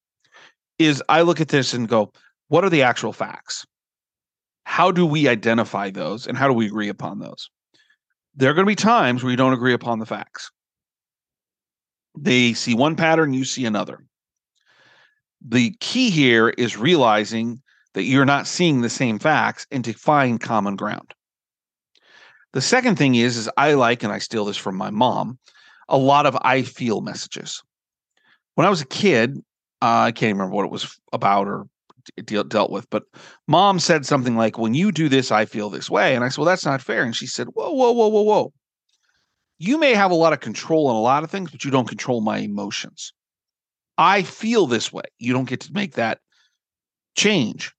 is 0.79 1.03
I 1.09 1.23
look 1.23 1.41
at 1.41 1.49
this 1.49 1.75
and 1.75 1.89
go, 1.89 2.13
what 2.49 2.65
are 2.65 2.71
the 2.71 2.83
actual 2.83 3.13
facts? 3.13 3.67
How 4.65 4.91
do 4.91 5.07
we 5.07 5.29
identify 5.29 5.91
those 5.91 6.27
and 6.27 6.37
how 6.37 6.49
do 6.49 6.53
we 6.53 6.67
agree 6.67 6.89
upon 6.89 7.19
those? 7.19 7.51
There 8.35 8.51
are 8.51 8.55
going 8.55 8.67
to 8.67 8.71
be 8.71 8.77
times 8.77 9.23
where 9.23 9.31
you 9.31 9.37
don't 9.37 9.53
agree 9.53 9.73
upon 9.73 9.99
the 9.99 10.07
facts. 10.07 10.51
They 12.19 12.53
see 12.53 12.75
one 12.75 12.97
pattern, 12.97 13.33
you 13.33 13.45
see 13.45 13.65
another. 13.65 14.05
The 15.49 15.77
key 15.79 16.11
here 16.11 16.49
is 16.49 16.77
realizing 16.77 17.63
that 17.95 18.03
you're 18.03 18.25
not 18.25 18.49
seeing 18.49 18.81
the 18.81 18.91
same 18.91 19.19
facts 19.21 19.65
and 19.71 19.85
to 19.85 19.93
find 19.93 20.41
common 20.41 20.75
ground. 20.75 21.15
The 22.53 22.61
second 22.61 22.97
thing 22.97 23.15
is, 23.15 23.37
is 23.37 23.49
I 23.57 23.75
like, 23.75 24.03
and 24.03 24.13
I 24.13 24.19
steal 24.19 24.45
this 24.45 24.57
from 24.57 24.77
my 24.77 24.91
mom, 24.91 25.39
a 25.89 25.97
lot 25.97 26.27
of 26.27 26.37
I 26.43 26.63
feel 26.63 27.01
messages. 27.01 27.63
When 28.55 28.67
I 28.67 28.71
was 28.71 28.81
a 28.81 28.87
kid, 28.87 29.39
uh, 29.83 30.09
I 30.09 30.13
can't 30.13 30.35
remember 30.35 30.55
what 30.55 30.65
it 30.65 30.73
was 30.73 30.99
about 31.13 31.47
or 31.47 31.69
de- 32.25 32.45
dealt 32.45 32.73
with, 32.73 32.91
but 32.91 33.05
mom 33.47 33.79
said 33.79 34.05
something 34.05 34.37
like, 34.37 34.59
When 34.59 34.75
you 34.75 34.91
do 34.91 35.09
this, 35.09 35.31
I 35.31 35.45
feel 35.45 35.71
this 35.71 35.89
way. 35.89 36.17
And 36.17 36.25
I 36.25 36.29
said, 36.29 36.39
Well, 36.39 36.47
that's 36.47 36.67
not 36.67 36.83
fair. 36.83 37.05
And 37.05 37.15
she 37.15 37.27
said, 37.27 37.49
Whoa, 37.49 37.71
whoa, 37.71 37.93
whoa, 37.93 38.09
whoa, 38.09 38.23
whoa. 38.23 38.53
You 39.59 39.79
may 39.79 39.95
have 39.95 40.11
a 40.11 40.15
lot 40.15 40.33
of 40.33 40.41
control 40.41 40.89
on 40.89 40.97
a 40.97 41.01
lot 41.01 41.23
of 41.23 41.31
things, 41.31 41.51
but 41.51 41.65
you 41.65 41.71
don't 41.71 41.89
control 41.89 42.21
my 42.21 42.39
emotions. 42.39 43.13
I 43.99 44.23
feel 44.23 44.67
this 44.67 44.93
way. 44.93 45.05
You 45.19 45.33
don't 45.33 45.49
get 45.49 45.61
to 45.61 45.73
make 45.73 45.95
that 45.95 46.21
change. 47.17 47.73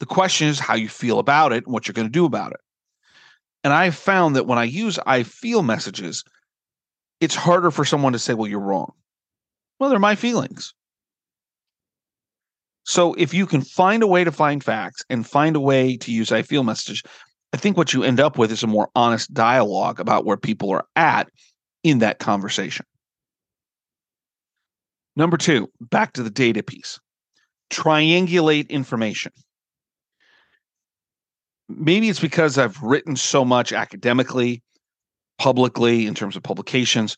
The 0.00 0.06
question 0.06 0.48
is 0.48 0.58
how 0.58 0.74
you 0.74 0.88
feel 0.88 1.18
about 1.18 1.52
it 1.52 1.64
and 1.64 1.72
what 1.72 1.88
you're 1.88 1.94
going 1.94 2.06
to 2.06 2.12
do 2.12 2.24
about 2.24 2.52
it. 2.52 2.60
And 3.64 3.72
I 3.72 3.90
found 3.90 4.36
that 4.36 4.46
when 4.46 4.58
I 4.58 4.64
use 4.64 4.98
I 5.04 5.24
feel 5.24 5.62
messages, 5.62 6.22
it's 7.20 7.34
harder 7.34 7.70
for 7.70 7.84
someone 7.84 8.12
to 8.12 8.18
say, 8.18 8.34
well, 8.34 8.46
you're 8.46 8.60
wrong. 8.60 8.92
Well, 9.78 9.90
they're 9.90 9.98
my 9.98 10.14
feelings. 10.14 10.72
So 12.84 13.14
if 13.14 13.34
you 13.34 13.46
can 13.46 13.60
find 13.60 14.02
a 14.02 14.06
way 14.06 14.24
to 14.24 14.32
find 14.32 14.62
facts 14.62 15.04
and 15.10 15.26
find 15.26 15.56
a 15.56 15.60
way 15.60 15.96
to 15.98 16.12
use 16.12 16.32
I 16.32 16.42
feel 16.42 16.62
message, 16.62 17.02
I 17.52 17.56
think 17.56 17.76
what 17.76 17.92
you 17.92 18.02
end 18.02 18.20
up 18.20 18.38
with 18.38 18.52
is 18.52 18.62
a 18.62 18.66
more 18.68 18.88
honest 18.94 19.34
dialogue 19.34 20.00
about 20.00 20.24
where 20.24 20.36
people 20.36 20.70
are 20.70 20.86
at 20.96 21.28
in 21.82 21.98
that 21.98 22.18
conversation. 22.18 22.86
Number 25.18 25.36
two, 25.36 25.68
back 25.80 26.12
to 26.12 26.22
the 26.22 26.30
data 26.30 26.62
piece. 26.62 27.00
Triangulate 27.70 28.68
information. 28.70 29.32
Maybe 31.68 32.08
it's 32.08 32.20
because 32.20 32.56
I've 32.56 32.80
written 32.80 33.16
so 33.16 33.44
much 33.44 33.72
academically, 33.72 34.62
publicly, 35.36 36.06
in 36.06 36.14
terms 36.14 36.36
of 36.36 36.44
publications, 36.44 37.16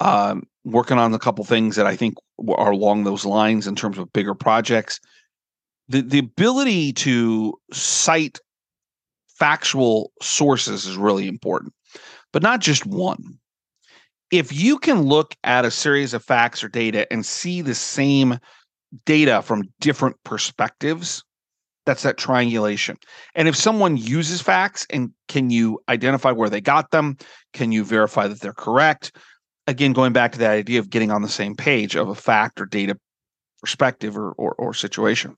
um, 0.00 0.44
working 0.64 0.96
on 0.96 1.12
a 1.12 1.18
couple 1.18 1.44
things 1.44 1.76
that 1.76 1.86
I 1.86 1.94
think 1.94 2.14
are 2.56 2.72
along 2.72 3.04
those 3.04 3.26
lines 3.26 3.66
in 3.66 3.76
terms 3.76 3.98
of 3.98 4.12
bigger 4.14 4.34
projects. 4.34 4.98
The 5.88 6.00
the 6.00 6.18
ability 6.18 6.94
to 6.94 7.54
cite 7.70 8.40
factual 9.28 10.10
sources 10.22 10.86
is 10.86 10.96
really 10.96 11.28
important, 11.28 11.74
but 12.32 12.42
not 12.42 12.60
just 12.60 12.86
one. 12.86 13.38
If 14.30 14.52
you 14.52 14.78
can 14.78 15.02
look 15.02 15.34
at 15.44 15.64
a 15.64 15.70
series 15.70 16.14
of 16.14 16.24
facts 16.24 16.64
or 16.64 16.68
data 16.68 17.10
and 17.12 17.24
see 17.24 17.62
the 17.62 17.74
same 17.74 18.38
data 19.04 19.42
from 19.42 19.64
different 19.80 20.16
perspectives, 20.24 21.22
that's 21.84 22.02
that 22.02 22.18
triangulation. 22.18 22.96
And 23.36 23.46
if 23.46 23.54
someone 23.54 23.96
uses 23.96 24.40
facts 24.40 24.86
and 24.90 25.12
can 25.28 25.50
you 25.50 25.80
identify 25.88 26.32
where 26.32 26.50
they 26.50 26.60
got 26.60 26.90
them? 26.90 27.16
Can 27.52 27.70
you 27.70 27.84
verify 27.84 28.26
that 28.26 28.40
they're 28.40 28.52
correct? 28.52 29.12
Again, 29.68 29.92
going 29.92 30.12
back 30.12 30.32
to 30.32 30.38
that 30.40 30.50
idea 30.50 30.80
of 30.80 30.90
getting 30.90 31.12
on 31.12 31.22
the 31.22 31.28
same 31.28 31.54
page 31.54 31.94
of 31.94 32.08
a 32.08 32.14
fact 32.14 32.60
or 32.60 32.66
data 32.66 32.98
perspective 33.60 34.16
or, 34.18 34.32
or, 34.32 34.54
or 34.54 34.74
situation. 34.74 35.36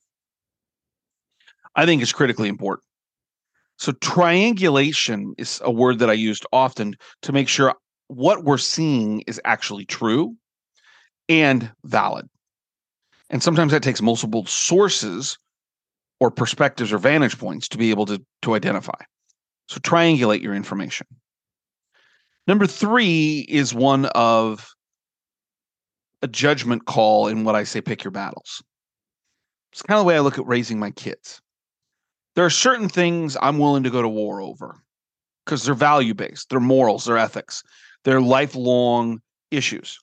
I 1.76 1.86
think 1.86 2.02
is 2.02 2.12
critically 2.12 2.48
important. 2.48 2.84
So 3.76 3.92
triangulation 3.92 5.34
is 5.38 5.60
a 5.62 5.70
word 5.70 6.00
that 6.00 6.10
I 6.10 6.14
used 6.14 6.44
often 6.52 6.96
to 7.22 7.32
make 7.32 7.48
sure 7.48 7.74
what 8.08 8.44
we're 8.44 8.58
seeing 8.58 9.20
is 9.22 9.40
actually 9.44 9.84
true 9.84 10.36
and 11.28 11.70
valid. 11.84 12.28
And 13.30 13.42
sometimes 13.42 13.72
that 13.72 13.82
takes 13.82 14.00
multiple 14.00 14.46
sources 14.46 15.38
or 16.20 16.30
perspectives 16.30 16.92
or 16.92 16.98
vantage 16.98 17.38
points 17.38 17.68
to 17.68 17.78
be 17.78 17.90
able 17.90 18.06
to, 18.06 18.22
to 18.42 18.54
identify. 18.54 18.98
So 19.68 19.78
triangulate 19.78 20.42
your 20.42 20.54
information. 20.54 21.06
Number 22.46 22.66
three 22.66 23.44
is 23.48 23.74
one 23.74 24.06
of 24.06 24.66
a 26.22 26.28
judgment 26.28 26.86
call 26.86 27.28
in 27.28 27.44
what 27.44 27.54
I 27.54 27.64
say 27.64 27.80
pick 27.80 28.02
your 28.02 28.10
battles. 28.10 28.62
It's 29.72 29.82
kind 29.82 29.98
of 29.98 30.04
the 30.04 30.08
way 30.08 30.16
I 30.16 30.20
look 30.20 30.38
at 30.38 30.46
raising 30.46 30.78
my 30.78 30.90
kids 30.90 31.42
there 32.38 32.46
are 32.46 32.50
certain 32.50 32.88
things 32.88 33.36
I'm 33.42 33.58
willing 33.58 33.82
to 33.82 33.90
go 33.90 34.00
to 34.00 34.08
war 34.08 34.40
over 34.40 34.80
because 35.44 35.64
they're 35.64 35.74
value 35.74 36.14
based, 36.14 36.50
they're 36.50 36.60
morals, 36.60 37.04
they're 37.04 37.18
ethics, 37.18 37.64
they're 38.08 38.20
lifelong 38.22 39.20
issues. 39.50 39.98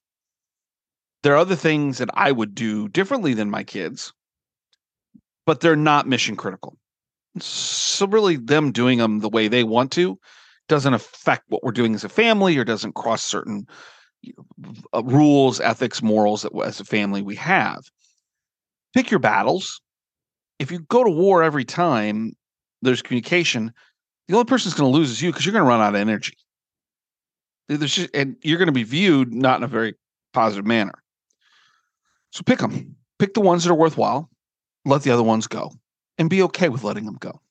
There 1.23 1.33
are 1.33 1.37
other 1.37 1.55
things 1.55 1.97
that 1.97 2.09
I 2.13 2.31
would 2.31 2.53
do 2.53 2.87
differently 2.87 3.33
than 3.33 3.49
my 3.49 3.63
kids, 3.63 4.13
but 5.47 5.59
they're 5.59 5.75
not 5.75 6.07
mission 6.07 6.35
critical. 6.35 6.77
So, 7.39 8.05
really, 8.05 8.35
them 8.35 8.71
doing 8.71 8.99
them 8.99 9.21
the 9.21 9.29
way 9.29 9.47
they 9.47 9.63
want 9.63 9.91
to 9.93 10.19
doesn't 10.69 10.93
affect 10.93 11.45
what 11.47 11.63
we're 11.63 11.71
doing 11.71 11.95
as 11.95 12.03
a 12.03 12.09
family 12.09 12.55
or 12.57 12.63
doesn't 12.63 12.93
cross 12.93 13.23
certain 13.23 13.65
uh, 14.93 15.03
rules, 15.03 15.59
ethics, 15.59 16.03
morals 16.03 16.43
that 16.43 16.55
as 16.63 16.79
a 16.79 16.85
family 16.85 17.23
we 17.23 17.35
have. 17.35 17.81
Pick 18.93 19.09
your 19.09 19.19
battles 19.19 19.81
if 20.59 20.71
you 20.71 20.79
go 20.79 21.03
to 21.03 21.09
war 21.09 21.41
every 21.41 21.65
time 21.65 22.33
there's 22.83 23.01
communication, 23.01 23.73
the 24.27 24.35
only 24.35 24.45
person 24.45 24.69
that's 24.69 24.79
going 24.79 24.91
to 24.91 24.97
lose 24.97 25.09
is 25.09 25.21
you 25.21 25.31
because 25.31 25.45
you're 25.45 25.53
going 25.53 25.65
to 25.65 25.69
run 25.69 25.81
out 25.81 25.95
of 25.95 25.99
energy. 25.99 26.33
Just, 27.69 28.09
and 28.13 28.35
you're 28.43 28.59
going 28.59 28.67
to 28.67 28.71
be 28.71 28.83
viewed 28.83 29.33
not 29.33 29.57
in 29.57 29.63
a 29.63 29.67
very 29.67 29.95
positive 30.33 30.65
manner. 30.65 30.93
So 32.31 32.43
pick 32.43 32.59
them. 32.59 32.95
Pick 33.17 33.33
the 33.33 33.41
ones 33.41 33.63
that 33.63 33.71
are 33.71 33.75
worthwhile. 33.75 34.29
Let 34.85 35.01
the 35.01 35.11
other 35.11 35.23
ones 35.23 35.47
go, 35.47 35.71
and 36.17 36.29
be 36.29 36.43
okay 36.43 36.69
with 36.69 36.83
letting 36.83 37.05
them 37.05 37.17
go. 37.19 37.41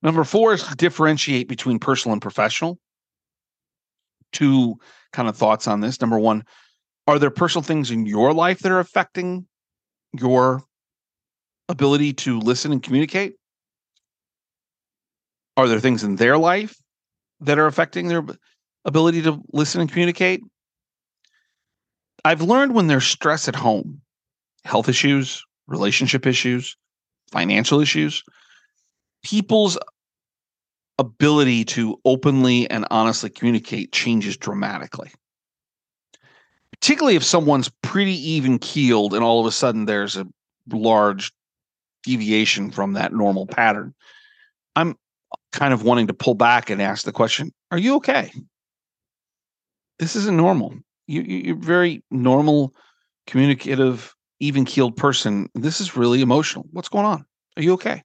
Number 0.00 0.22
four 0.22 0.52
is 0.52 0.62
to 0.62 0.76
differentiate 0.76 1.48
between 1.48 1.80
personal 1.80 2.12
and 2.12 2.22
professional. 2.22 2.78
Two 4.32 4.76
kind 5.12 5.28
of 5.28 5.36
thoughts 5.36 5.66
on 5.66 5.80
this. 5.80 6.00
Number 6.00 6.18
one, 6.18 6.44
are 7.08 7.18
there 7.18 7.30
personal 7.30 7.64
things 7.64 7.90
in 7.90 8.06
your 8.06 8.32
life 8.32 8.60
that 8.60 8.70
are 8.70 8.78
affecting 8.78 9.48
your 10.12 10.62
ability 11.68 12.12
to 12.12 12.38
listen 12.38 12.70
and 12.70 12.82
communicate? 12.82 13.34
Are 15.56 15.66
there 15.66 15.80
things 15.80 16.04
in 16.04 16.14
their 16.14 16.38
life 16.38 16.76
that 17.40 17.58
are 17.58 17.66
affecting 17.66 18.06
their 18.06 18.24
ability 18.88 19.22
to 19.22 19.40
listen 19.52 19.80
and 19.80 19.90
communicate? 19.90 20.40
I've 22.24 22.42
learned 22.42 22.74
when 22.74 22.88
there's 22.88 23.06
stress 23.06 23.46
at 23.46 23.54
home, 23.54 24.00
health 24.64 24.88
issues, 24.88 25.44
relationship 25.66 26.26
issues, 26.26 26.76
financial 27.30 27.80
issues, 27.80 28.24
people's 29.22 29.78
ability 30.98 31.64
to 31.64 32.00
openly 32.04 32.68
and 32.70 32.86
honestly 32.90 33.30
communicate 33.30 33.92
changes 33.92 34.36
dramatically. 34.36 35.12
Particularly 36.72 37.16
if 37.16 37.24
someone's 37.24 37.70
pretty 37.82 38.14
even 38.30 38.58
keeled 38.58 39.14
and 39.14 39.22
all 39.22 39.40
of 39.40 39.46
a 39.46 39.52
sudden 39.52 39.84
there's 39.84 40.16
a 40.16 40.26
large 40.72 41.32
deviation 42.04 42.70
from 42.70 42.94
that 42.94 43.12
normal 43.12 43.46
pattern. 43.46 43.94
I'm 44.74 44.96
kind 45.52 45.74
of 45.74 45.82
wanting 45.82 46.06
to 46.06 46.14
pull 46.14 46.34
back 46.34 46.70
and 46.70 46.80
ask 46.80 47.04
the 47.04 47.12
question 47.12 47.52
Are 47.70 47.78
you 47.78 47.96
okay? 47.96 48.32
This 49.98 50.16
isn't 50.16 50.36
normal. 50.36 50.74
You, 51.06 51.22
you're 51.22 51.56
very 51.56 52.02
normal, 52.10 52.74
communicative, 53.26 54.14
even 54.40 54.64
keeled 54.64 54.96
person. 54.96 55.48
This 55.54 55.80
is 55.80 55.96
really 55.96 56.20
emotional. 56.20 56.66
What's 56.72 56.88
going 56.88 57.06
on? 57.06 57.24
Are 57.56 57.62
you 57.62 57.72
okay? 57.74 58.02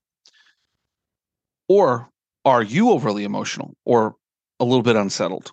Or 1.68 2.10
are 2.46 2.64
you 2.64 2.92
overly 2.92 3.24
emotional 3.24 3.76
or 3.86 4.16
a 4.60 4.66
little 4.66 4.84
bit 4.84 4.96
unsettled? 4.96 5.52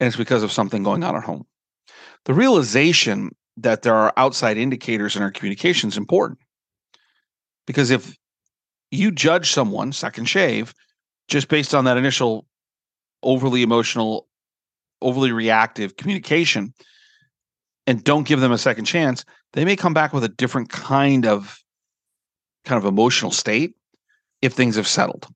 And 0.00 0.06
it's 0.06 0.16
because 0.16 0.42
of 0.42 0.52
something 0.52 0.82
going 0.82 1.04
on 1.04 1.16
at 1.16 1.24
home. 1.24 1.46
The 2.24 2.34
realization 2.34 3.34
that 3.56 3.82
there 3.82 3.94
are 3.94 4.12
outside 4.16 4.56
indicators 4.56 5.16
in 5.16 5.22
our 5.22 5.30
communication 5.30 5.88
is 5.88 5.96
important. 5.96 6.38
Because 7.66 7.90
if 7.90 8.16
you 8.90 9.10
judge 9.10 9.50
someone, 9.50 9.92
second 9.92 10.26
shave, 10.26 10.74
just 11.28 11.48
based 11.48 11.74
on 11.74 11.84
that 11.84 11.96
initial 11.96 12.46
overly 13.22 13.62
emotional, 13.62 14.27
overly 15.00 15.32
reactive 15.32 15.96
communication, 15.96 16.72
and 17.86 18.04
don't 18.04 18.26
give 18.26 18.40
them 18.40 18.52
a 18.52 18.58
second 18.58 18.84
chance, 18.84 19.24
they 19.54 19.64
may 19.64 19.76
come 19.76 19.94
back 19.94 20.12
with 20.12 20.24
a 20.24 20.28
different 20.28 20.68
kind 20.68 21.26
of 21.26 21.58
kind 22.64 22.78
of 22.78 22.84
emotional 22.84 23.30
state 23.30 23.74
if 24.42 24.52
things 24.52 24.76
have 24.76 24.86
settled. 24.86 25.26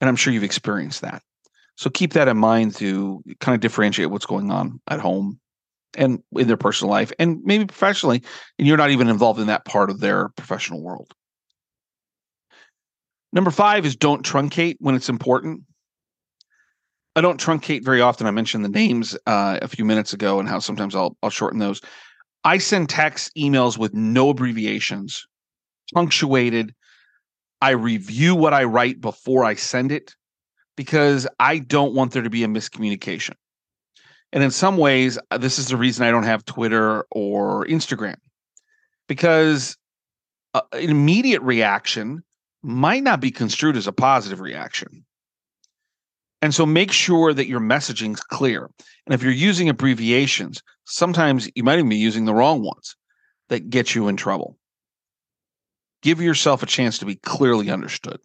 And 0.00 0.08
I'm 0.08 0.16
sure 0.16 0.32
you've 0.32 0.42
experienced 0.42 1.02
that. 1.02 1.22
So 1.76 1.90
keep 1.90 2.12
that 2.14 2.28
in 2.28 2.36
mind 2.36 2.74
to 2.76 3.22
kind 3.40 3.54
of 3.54 3.60
differentiate 3.60 4.10
what's 4.10 4.26
going 4.26 4.50
on 4.50 4.80
at 4.88 5.00
home 5.00 5.38
and 5.94 6.22
in 6.36 6.46
their 6.46 6.56
personal 6.56 6.90
life 6.90 7.12
and 7.18 7.42
maybe 7.44 7.66
professionally, 7.66 8.22
and 8.58 8.66
you're 8.66 8.76
not 8.76 8.90
even 8.90 9.08
involved 9.08 9.40
in 9.40 9.46
that 9.48 9.64
part 9.64 9.90
of 9.90 10.00
their 10.00 10.30
professional 10.30 10.82
world. 10.82 11.12
Number 13.32 13.50
five 13.50 13.86
is 13.86 13.96
don't 13.96 14.24
truncate 14.24 14.76
when 14.80 14.94
it's 14.94 15.08
important. 15.08 15.62
I 17.14 17.20
don't 17.20 17.40
truncate 17.40 17.84
very 17.84 18.00
often. 18.00 18.26
I 18.26 18.30
mentioned 18.30 18.64
the 18.64 18.70
names 18.70 19.16
uh, 19.26 19.58
a 19.60 19.68
few 19.68 19.84
minutes 19.84 20.12
ago 20.12 20.40
and 20.40 20.48
how 20.48 20.58
sometimes 20.58 20.94
I'll 20.94 21.16
I'll 21.22 21.30
shorten 21.30 21.58
those. 21.58 21.80
I 22.44 22.58
send 22.58 22.88
text 22.88 23.30
emails 23.36 23.78
with 23.78 23.94
no 23.94 24.30
abbreviations, 24.30 25.26
punctuated. 25.94 26.74
I 27.60 27.70
review 27.70 28.34
what 28.34 28.54
I 28.54 28.64
write 28.64 29.00
before 29.00 29.44
I 29.44 29.54
send 29.54 29.92
it 29.92 30.16
because 30.76 31.28
I 31.38 31.58
don't 31.58 31.94
want 31.94 32.12
there 32.12 32.22
to 32.22 32.30
be 32.30 32.44
a 32.44 32.48
miscommunication. 32.48 33.34
And 34.32 34.42
in 34.42 34.50
some 34.50 34.78
ways, 34.78 35.18
uh, 35.30 35.38
this 35.38 35.58
is 35.58 35.68
the 35.68 35.76
reason 35.76 36.06
I 36.06 36.10
don't 36.10 36.22
have 36.24 36.44
Twitter 36.44 37.04
or 37.10 37.66
Instagram 37.66 38.16
because 39.06 39.76
uh, 40.54 40.62
an 40.72 40.90
immediate 40.90 41.42
reaction 41.42 42.22
might 42.62 43.02
not 43.02 43.20
be 43.20 43.30
construed 43.30 43.76
as 43.76 43.86
a 43.86 43.92
positive 43.92 44.40
reaction. 44.40 45.04
And 46.42 46.52
so 46.52 46.66
make 46.66 46.90
sure 46.90 47.32
that 47.32 47.46
your 47.46 47.60
messaging 47.60 48.14
is 48.14 48.20
clear. 48.20 48.68
And 49.06 49.14
if 49.14 49.22
you're 49.22 49.32
using 49.32 49.68
abbreviations, 49.68 50.60
sometimes 50.84 51.48
you 51.54 51.62
might 51.62 51.78
even 51.78 51.88
be 51.88 51.96
using 51.96 52.24
the 52.24 52.34
wrong 52.34 52.62
ones 52.62 52.96
that 53.48 53.70
get 53.70 53.94
you 53.94 54.08
in 54.08 54.16
trouble. 54.16 54.58
Give 56.02 56.20
yourself 56.20 56.64
a 56.64 56.66
chance 56.66 56.98
to 56.98 57.06
be 57.06 57.14
clearly 57.14 57.70
understood. 57.70 58.18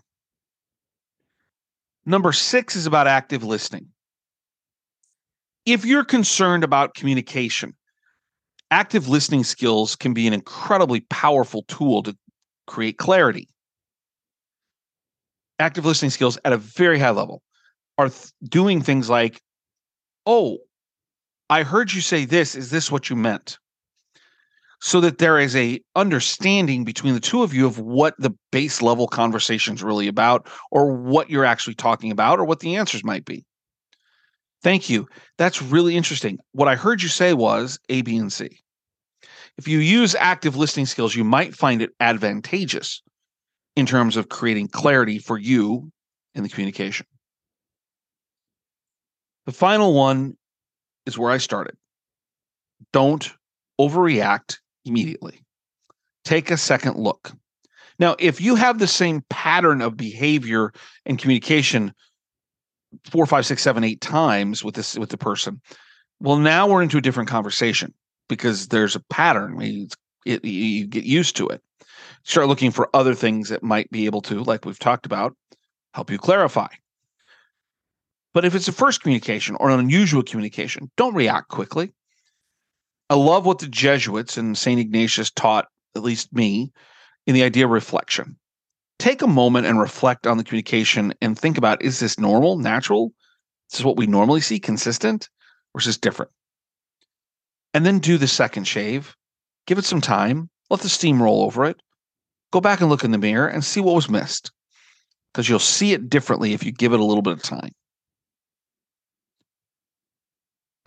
Number 2.08 2.32
six 2.34 2.76
is 2.76 2.88
about 2.88 3.06
active 3.06 3.44
listening. 3.44 3.90
If 5.68 5.86
you're 5.86 6.06
concerned 6.06 6.64
about 6.64 6.96
communication, 6.96 7.76
active 8.72 9.08
listening 9.08 9.44
skills 9.44 9.96
can 9.96 10.14
be 10.14 10.26
an 10.26 10.34
incredibly 10.34 11.02
powerful 11.02 11.64
tool 11.68 12.02
to 12.04 12.18
create 12.66 12.98
clarity 12.98 13.48
active 15.60 15.86
listening 15.86 16.12
skills 16.12 16.38
at 16.46 16.54
a 16.54 16.58
very 16.58 17.00
high 17.00 17.10
level 17.10 17.42
are 17.98 18.10
th- 18.10 18.32
doing 18.44 18.82
things 18.82 19.10
like, 19.10 19.42
oh, 20.26 20.60
I 21.50 21.64
heard 21.64 21.94
you 21.94 22.02
say 22.02 22.26
this. 22.26 22.56
Is 22.56 22.70
this 22.70 22.92
what 22.92 23.10
you 23.10 23.16
meant? 23.16 23.58
So 24.80 25.02
that 25.02 25.18
there 25.18 25.40
is 25.40 25.56
a 25.56 25.82
understanding 25.96 26.84
between 26.84 27.14
the 27.14 27.20
two 27.20 27.42
of 27.42 27.54
you 27.54 27.66
of 27.66 27.80
what 27.80 28.14
the 28.20 28.32
base 28.52 28.82
level 28.82 29.08
conversation 29.08 29.74
is 29.74 29.82
really 29.82 30.08
about, 30.08 30.48
or 30.72 30.92
what 30.92 31.30
you're 31.30 31.46
actually 31.46 31.76
talking 31.76 32.12
about, 32.12 32.40
or 32.40 32.46
what 32.46 32.60
the 32.60 32.76
answers 32.76 33.04
might 33.04 33.26
be. 33.26 33.44
Thank 34.62 34.90
you. 34.90 35.08
That's 35.38 35.62
really 35.62 35.96
interesting. 35.96 36.40
What 36.52 36.68
I 36.68 36.76
heard 36.76 37.02
you 37.02 37.10
say 37.10 37.34
was 37.34 37.80
A, 37.90 38.02
B, 38.02 38.18
and 38.18 38.32
C. 38.32 38.60
If 39.58 39.68
you 39.68 39.80
use 39.80 40.14
active 40.14 40.56
listening 40.56 40.86
skills, 40.86 41.16
you 41.16 41.24
might 41.24 41.56
find 41.56 41.82
it 41.82 41.92
advantageous 42.00 43.02
in 43.76 43.86
terms 43.86 44.18
of 44.18 44.30
creating 44.30 44.68
clarity 44.68 45.18
for 45.18 45.38
you 45.38 45.92
in 46.36 46.44
the 46.44 46.50
communication. 46.50 47.08
The 49.48 49.54
final 49.54 49.94
one 49.94 50.36
is 51.06 51.18
where 51.18 51.32
I 51.32 51.38
started. 51.38 51.78
Don't 52.92 53.32
overreact 53.80 54.58
immediately. 54.84 55.40
Take 56.26 56.52
a 56.52 56.58
second 56.58 56.98
look. 56.98 57.32
Now, 57.98 58.18
if 58.20 58.42
you 58.42 58.56
have 58.56 58.78
the 58.78 58.88
same 58.88 59.24
pattern 59.30 59.82
of 59.82 59.96
behavior 59.96 60.74
and 61.06 61.18
communication 61.18 61.94
four, 63.10 63.26
five, 63.26 63.46
six, 63.46 63.64
seven, 63.64 63.86
eight 63.86 64.02
times 64.02 64.66
with 64.66 64.76
this 64.76 64.98
with 64.98 65.10
the 65.10 65.18
person, 65.18 65.62
well, 66.20 66.38
now 66.38 66.68
we're 66.68 66.84
into 66.84 66.98
a 66.98 67.02
different 67.02 67.30
conversation 67.30 67.94
because 68.28 68.68
there's 68.68 68.98
a 68.98 69.04
pattern. 69.10 69.88
It, 70.26 70.44
you 70.44 70.86
get 70.86 71.06
used 71.06 71.38
to 71.38 71.48
it. 71.48 71.62
Start 72.24 72.50
looking 72.50 72.72
for 72.72 72.90
other 72.94 73.16
things 73.16 73.48
that 73.48 73.64
might 73.64 73.90
be 73.92 74.08
able 74.08 74.22
to, 74.24 74.44
like 74.44 74.66
we've 74.66 74.78
talked 74.78 75.06
about, 75.06 75.38
help 75.94 76.12
you 76.12 76.18
clarify. 76.18 76.68
But 78.38 78.46
if 78.46 78.54
it's 78.54 78.68
a 78.68 78.72
first 78.72 79.02
communication 79.02 79.58
or 79.60 79.72
an 79.72 79.80
unusual 79.80 80.22
communication, 80.22 80.92
don't 80.96 81.16
react 81.16 81.48
quickly. 81.48 81.92
I 83.10 83.16
love 83.16 83.48
what 83.48 83.58
the 83.58 83.68
Jesuits 83.68 84.38
and 84.38 84.56
St. 84.56 84.80
Ignatius 84.80 85.32
taught, 85.32 85.66
at 85.96 86.04
least 86.04 86.32
me, 86.32 86.72
in 87.26 87.34
the 87.34 87.42
idea 87.42 87.66
of 87.66 87.72
reflection. 87.72 88.38
Take 89.00 89.24
a 89.24 89.28
moment 89.28 89.66
and 89.66 89.80
reflect 89.80 90.28
on 90.28 90.38
the 90.38 90.44
communication 90.44 91.16
and 91.20 91.36
think 91.36 91.58
about 91.58 91.82
is 91.82 92.00
this 92.00 92.20
normal, 92.20 92.60
natural? 92.60 93.12
This 93.72 93.80
is 93.80 93.84
what 93.84 93.98
we 93.98 94.06
normally 94.06 94.42
see, 94.42 94.60
consistent, 94.60 95.30
or 95.74 95.80
is 95.80 95.88
this 95.88 95.98
different? 95.98 96.32
And 97.74 97.88
then 97.88 97.98
do 97.98 98.20
the 98.20 98.28
second 98.28 98.66
shave. 98.66 99.16
Give 99.66 99.80
it 99.80 99.86
some 99.86 100.00
time. 100.00 100.52
Let 100.70 100.82
the 100.82 100.90
steam 100.90 101.24
roll 101.24 101.42
over 101.42 101.66
it. 101.66 101.82
Go 102.52 102.62
back 102.62 102.82
and 102.82 102.90
look 102.92 103.04
in 103.04 103.10
the 103.10 103.18
mirror 103.18 103.48
and 103.48 103.66
see 103.66 103.82
what 103.82 103.96
was 103.96 104.12
missed 104.12 104.52
because 105.34 105.50
you'll 105.50 105.58
see 105.58 105.94
it 105.94 106.08
differently 106.08 106.54
if 106.54 106.64
you 106.64 106.72
give 106.72 106.94
it 106.94 107.00
a 107.00 107.04
little 107.04 107.24
bit 107.24 107.34
of 107.34 107.42
time. 107.42 107.72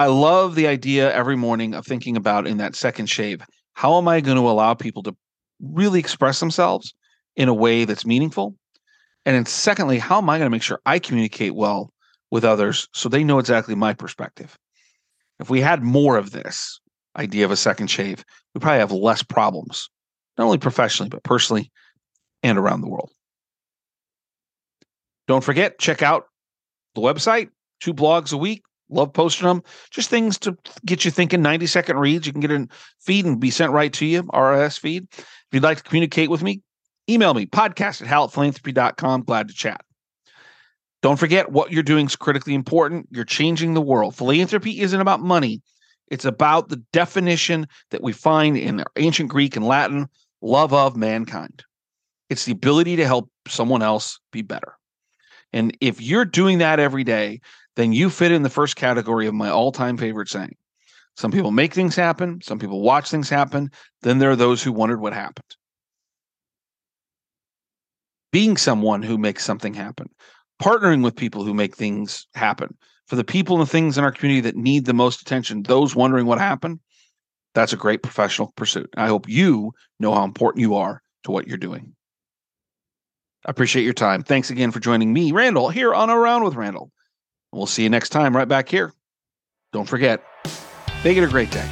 I 0.01 0.07
love 0.07 0.55
the 0.55 0.67
idea 0.67 1.15
every 1.15 1.37
morning 1.37 1.75
of 1.75 1.85
thinking 1.85 2.17
about 2.17 2.47
in 2.47 2.57
that 2.57 2.75
second 2.75 3.11
shave 3.11 3.45
how 3.75 3.99
am 3.99 4.09
I 4.09 4.23
going 4.23 4.39
to 4.39 4.49
allow 4.49 4.73
people 4.73 5.03
to 5.03 5.15
really 5.61 6.01
express 6.01 6.41
themselves 6.41 6.95
in 7.37 7.51
a 7.51 7.55
way 7.55 7.85
that's 7.85 8.07
meaningful? 8.07 8.57
And 9.27 9.37
then, 9.37 9.45
secondly, 9.45 9.99
how 9.99 10.17
am 10.17 10.31
I 10.31 10.39
going 10.39 10.47
to 10.47 10.51
make 10.51 10.63
sure 10.63 10.81
I 10.87 11.01
communicate 11.01 11.55
well 11.55 11.93
with 12.31 12.47
others 12.47 12.89
so 12.95 13.11
they 13.11 13.23
know 13.23 13.39
exactly 13.39 13.75
my 13.75 13.93
perspective? 13.93 14.57
If 15.39 15.51
we 15.51 15.61
had 15.61 15.83
more 15.83 16.17
of 16.17 16.31
this 16.31 16.81
idea 17.19 17.45
of 17.45 17.51
a 17.51 17.57
second 17.57 17.89
shave, 17.89 18.25
we 18.55 18.61
probably 18.61 18.79
have 18.79 18.93
less 18.93 19.23
problems, 19.23 19.91
not 20.39 20.47
only 20.47 20.57
professionally, 20.57 21.11
but 21.11 21.25
personally 21.25 21.71
and 22.43 22.57
around 22.57 22.81
the 22.81 22.89
world. 22.89 23.11
Don't 25.29 25.45
forget, 25.45 25.79
check 25.79 26.01
out 26.01 26.25
the 26.95 27.03
website, 27.03 27.51
two 27.81 27.93
blogs 27.93 28.33
a 28.33 28.39
week. 28.39 28.63
Love 28.91 29.13
posting 29.13 29.47
them. 29.47 29.63
Just 29.91 30.11
things 30.11 30.39
to 30.41 30.57
get 30.85 31.05
you 31.05 31.11
thinking. 31.11 31.43
90 31.43 31.67
second 31.67 31.99
reads. 31.99 32.27
You 32.27 32.33
can 32.33 32.41
get 32.41 32.51
a 32.51 32.67
feed 33.01 33.25
and 33.25 33.41
be 33.41 33.51
sent 33.51 33.73
right 33.73 33.93
to 33.95 34.07
you, 34.07 34.25
RSS 34.25 34.79
feed. 34.79 35.07
If 35.13 35.47
you'd 35.53 35.63
like 35.63 35.79
to 35.79 35.85
communicate 35.85 36.31
with 36.31 36.43
me, 36.43 36.63
email 37.09 37.35
me, 37.35 37.47
podcast 37.47 38.03
at 38.03 38.09
hallettphilanthropy.com. 38.09 39.23
Glad 39.23 39.49
to 39.49 39.55
chat. 39.55 39.83
Don't 41.03 41.19
forget 41.19 41.51
what 41.51 41.73
you're 41.73 41.83
doing 41.83 42.07
is 42.07 42.17
critically 42.17 42.55
important. 42.55 43.09
You're 43.11 43.25
changing 43.25 43.75
the 43.75 43.81
world. 43.81 44.15
Philanthropy 44.15 44.81
isn't 44.81 45.01
about 45.01 45.21
money, 45.21 45.63
it's 46.11 46.25
about 46.25 46.69
the 46.69 46.83
definition 46.93 47.67
that 47.91 48.03
we 48.03 48.13
find 48.13 48.57
in 48.57 48.85
ancient 48.97 49.31
Greek 49.31 49.57
and 49.57 49.67
Latin 49.67 50.09
love 50.43 50.73
of 50.73 50.97
mankind. 50.97 51.65
It's 52.29 52.45
the 52.45 52.53
ability 52.53 52.97
to 52.97 53.07
help 53.07 53.31
someone 53.47 53.83
else 53.83 54.19
be 54.33 54.43
better. 54.43 54.77
And 55.53 55.77
if 55.81 56.01
you're 56.01 56.25
doing 56.25 56.59
that 56.59 56.79
every 56.81 57.05
day, 57.05 57.41
then 57.77 57.93
you 57.93 58.11
fit 58.11 58.33
in 58.33 58.43
the 58.43 58.51
first 58.51 58.77
category 58.77 59.27
of 59.27 59.35
my 59.35 59.49
all 59.49 59.73
time 59.73 59.97
favorite 59.97 60.29
saying. 60.29 60.57
Some 61.17 61.31
people 61.31 61.51
make 61.51 61.75
things 61.75 61.97
happen, 61.97 62.41
some 62.43 62.59
people 62.59 62.81
watch 62.81 63.11
things 63.11 63.29
happen, 63.29 63.71
then 64.03 64.19
there 64.19 64.31
are 64.31 64.37
those 64.37 64.63
who 64.63 64.73
wondered 64.73 65.01
what 65.01 65.13
happened. 65.13 65.57
Being 68.33 68.57
someone 68.57 69.03
who 69.03 69.19
makes 69.19 69.45
something 69.45 69.75
happen, 69.75 70.09
partnering 70.63 71.03
with 71.03 71.17
people 71.17 71.45
who 71.45 71.53
make 71.53 71.77
things 71.77 72.27
happen, 72.35 72.77
for 73.07 73.17
the 73.17 73.25
people 73.25 73.57
and 73.57 73.67
the 73.67 73.71
things 73.71 73.99
in 73.99 74.05
our 74.05 74.13
community 74.13 74.41
that 74.43 74.57
need 74.57 74.87
the 74.87 74.95
most 74.95 75.21
attention, 75.21 75.65
those 75.65 75.97
wondering 75.97 76.27
what 76.27 76.39
happened, 76.39 76.79
that's 77.55 77.73
a 77.73 77.77
great 77.77 78.03
professional 78.03 78.53
pursuit. 78.57 78.89
I 78.97 79.09
hope 79.09 79.29
you 79.29 79.73
know 79.99 80.15
how 80.15 80.23
important 80.23 80.61
you 80.61 80.77
are 80.77 81.03
to 81.25 81.33
what 81.33 81.49
you're 81.49 81.59
doing. 81.59 81.95
I 83.45 83.51
appreciate 83.51 83.85
your 83.85 83.95
time. 83.95 84.23
Thanks 84.23 84.51
again 84.51 84.71
for 84.71 84.81
joining 84.81 85.13
me, 85.13 85.33
Randall, 85.33 85.71
here 85.71 85.93
on 85.93 86.09
Around 86.09 86.45
with 86.45 86.55
Randall. 86.55 86.93
We'll 87.53 87.67
see 87.67 87.83
you 87.83 87.91
next 87.91 88.11
time 88.11 88.37
right 88.37 88.49
back 88.49 88.69
here. 88.69 88.93
Don't 89.73 89.89
forget, 89.89 90.23
make 91.05 91.17
it 91.17 91.25
a 91.25 91.29
great 91.29 91.51
day. 91.51 91.69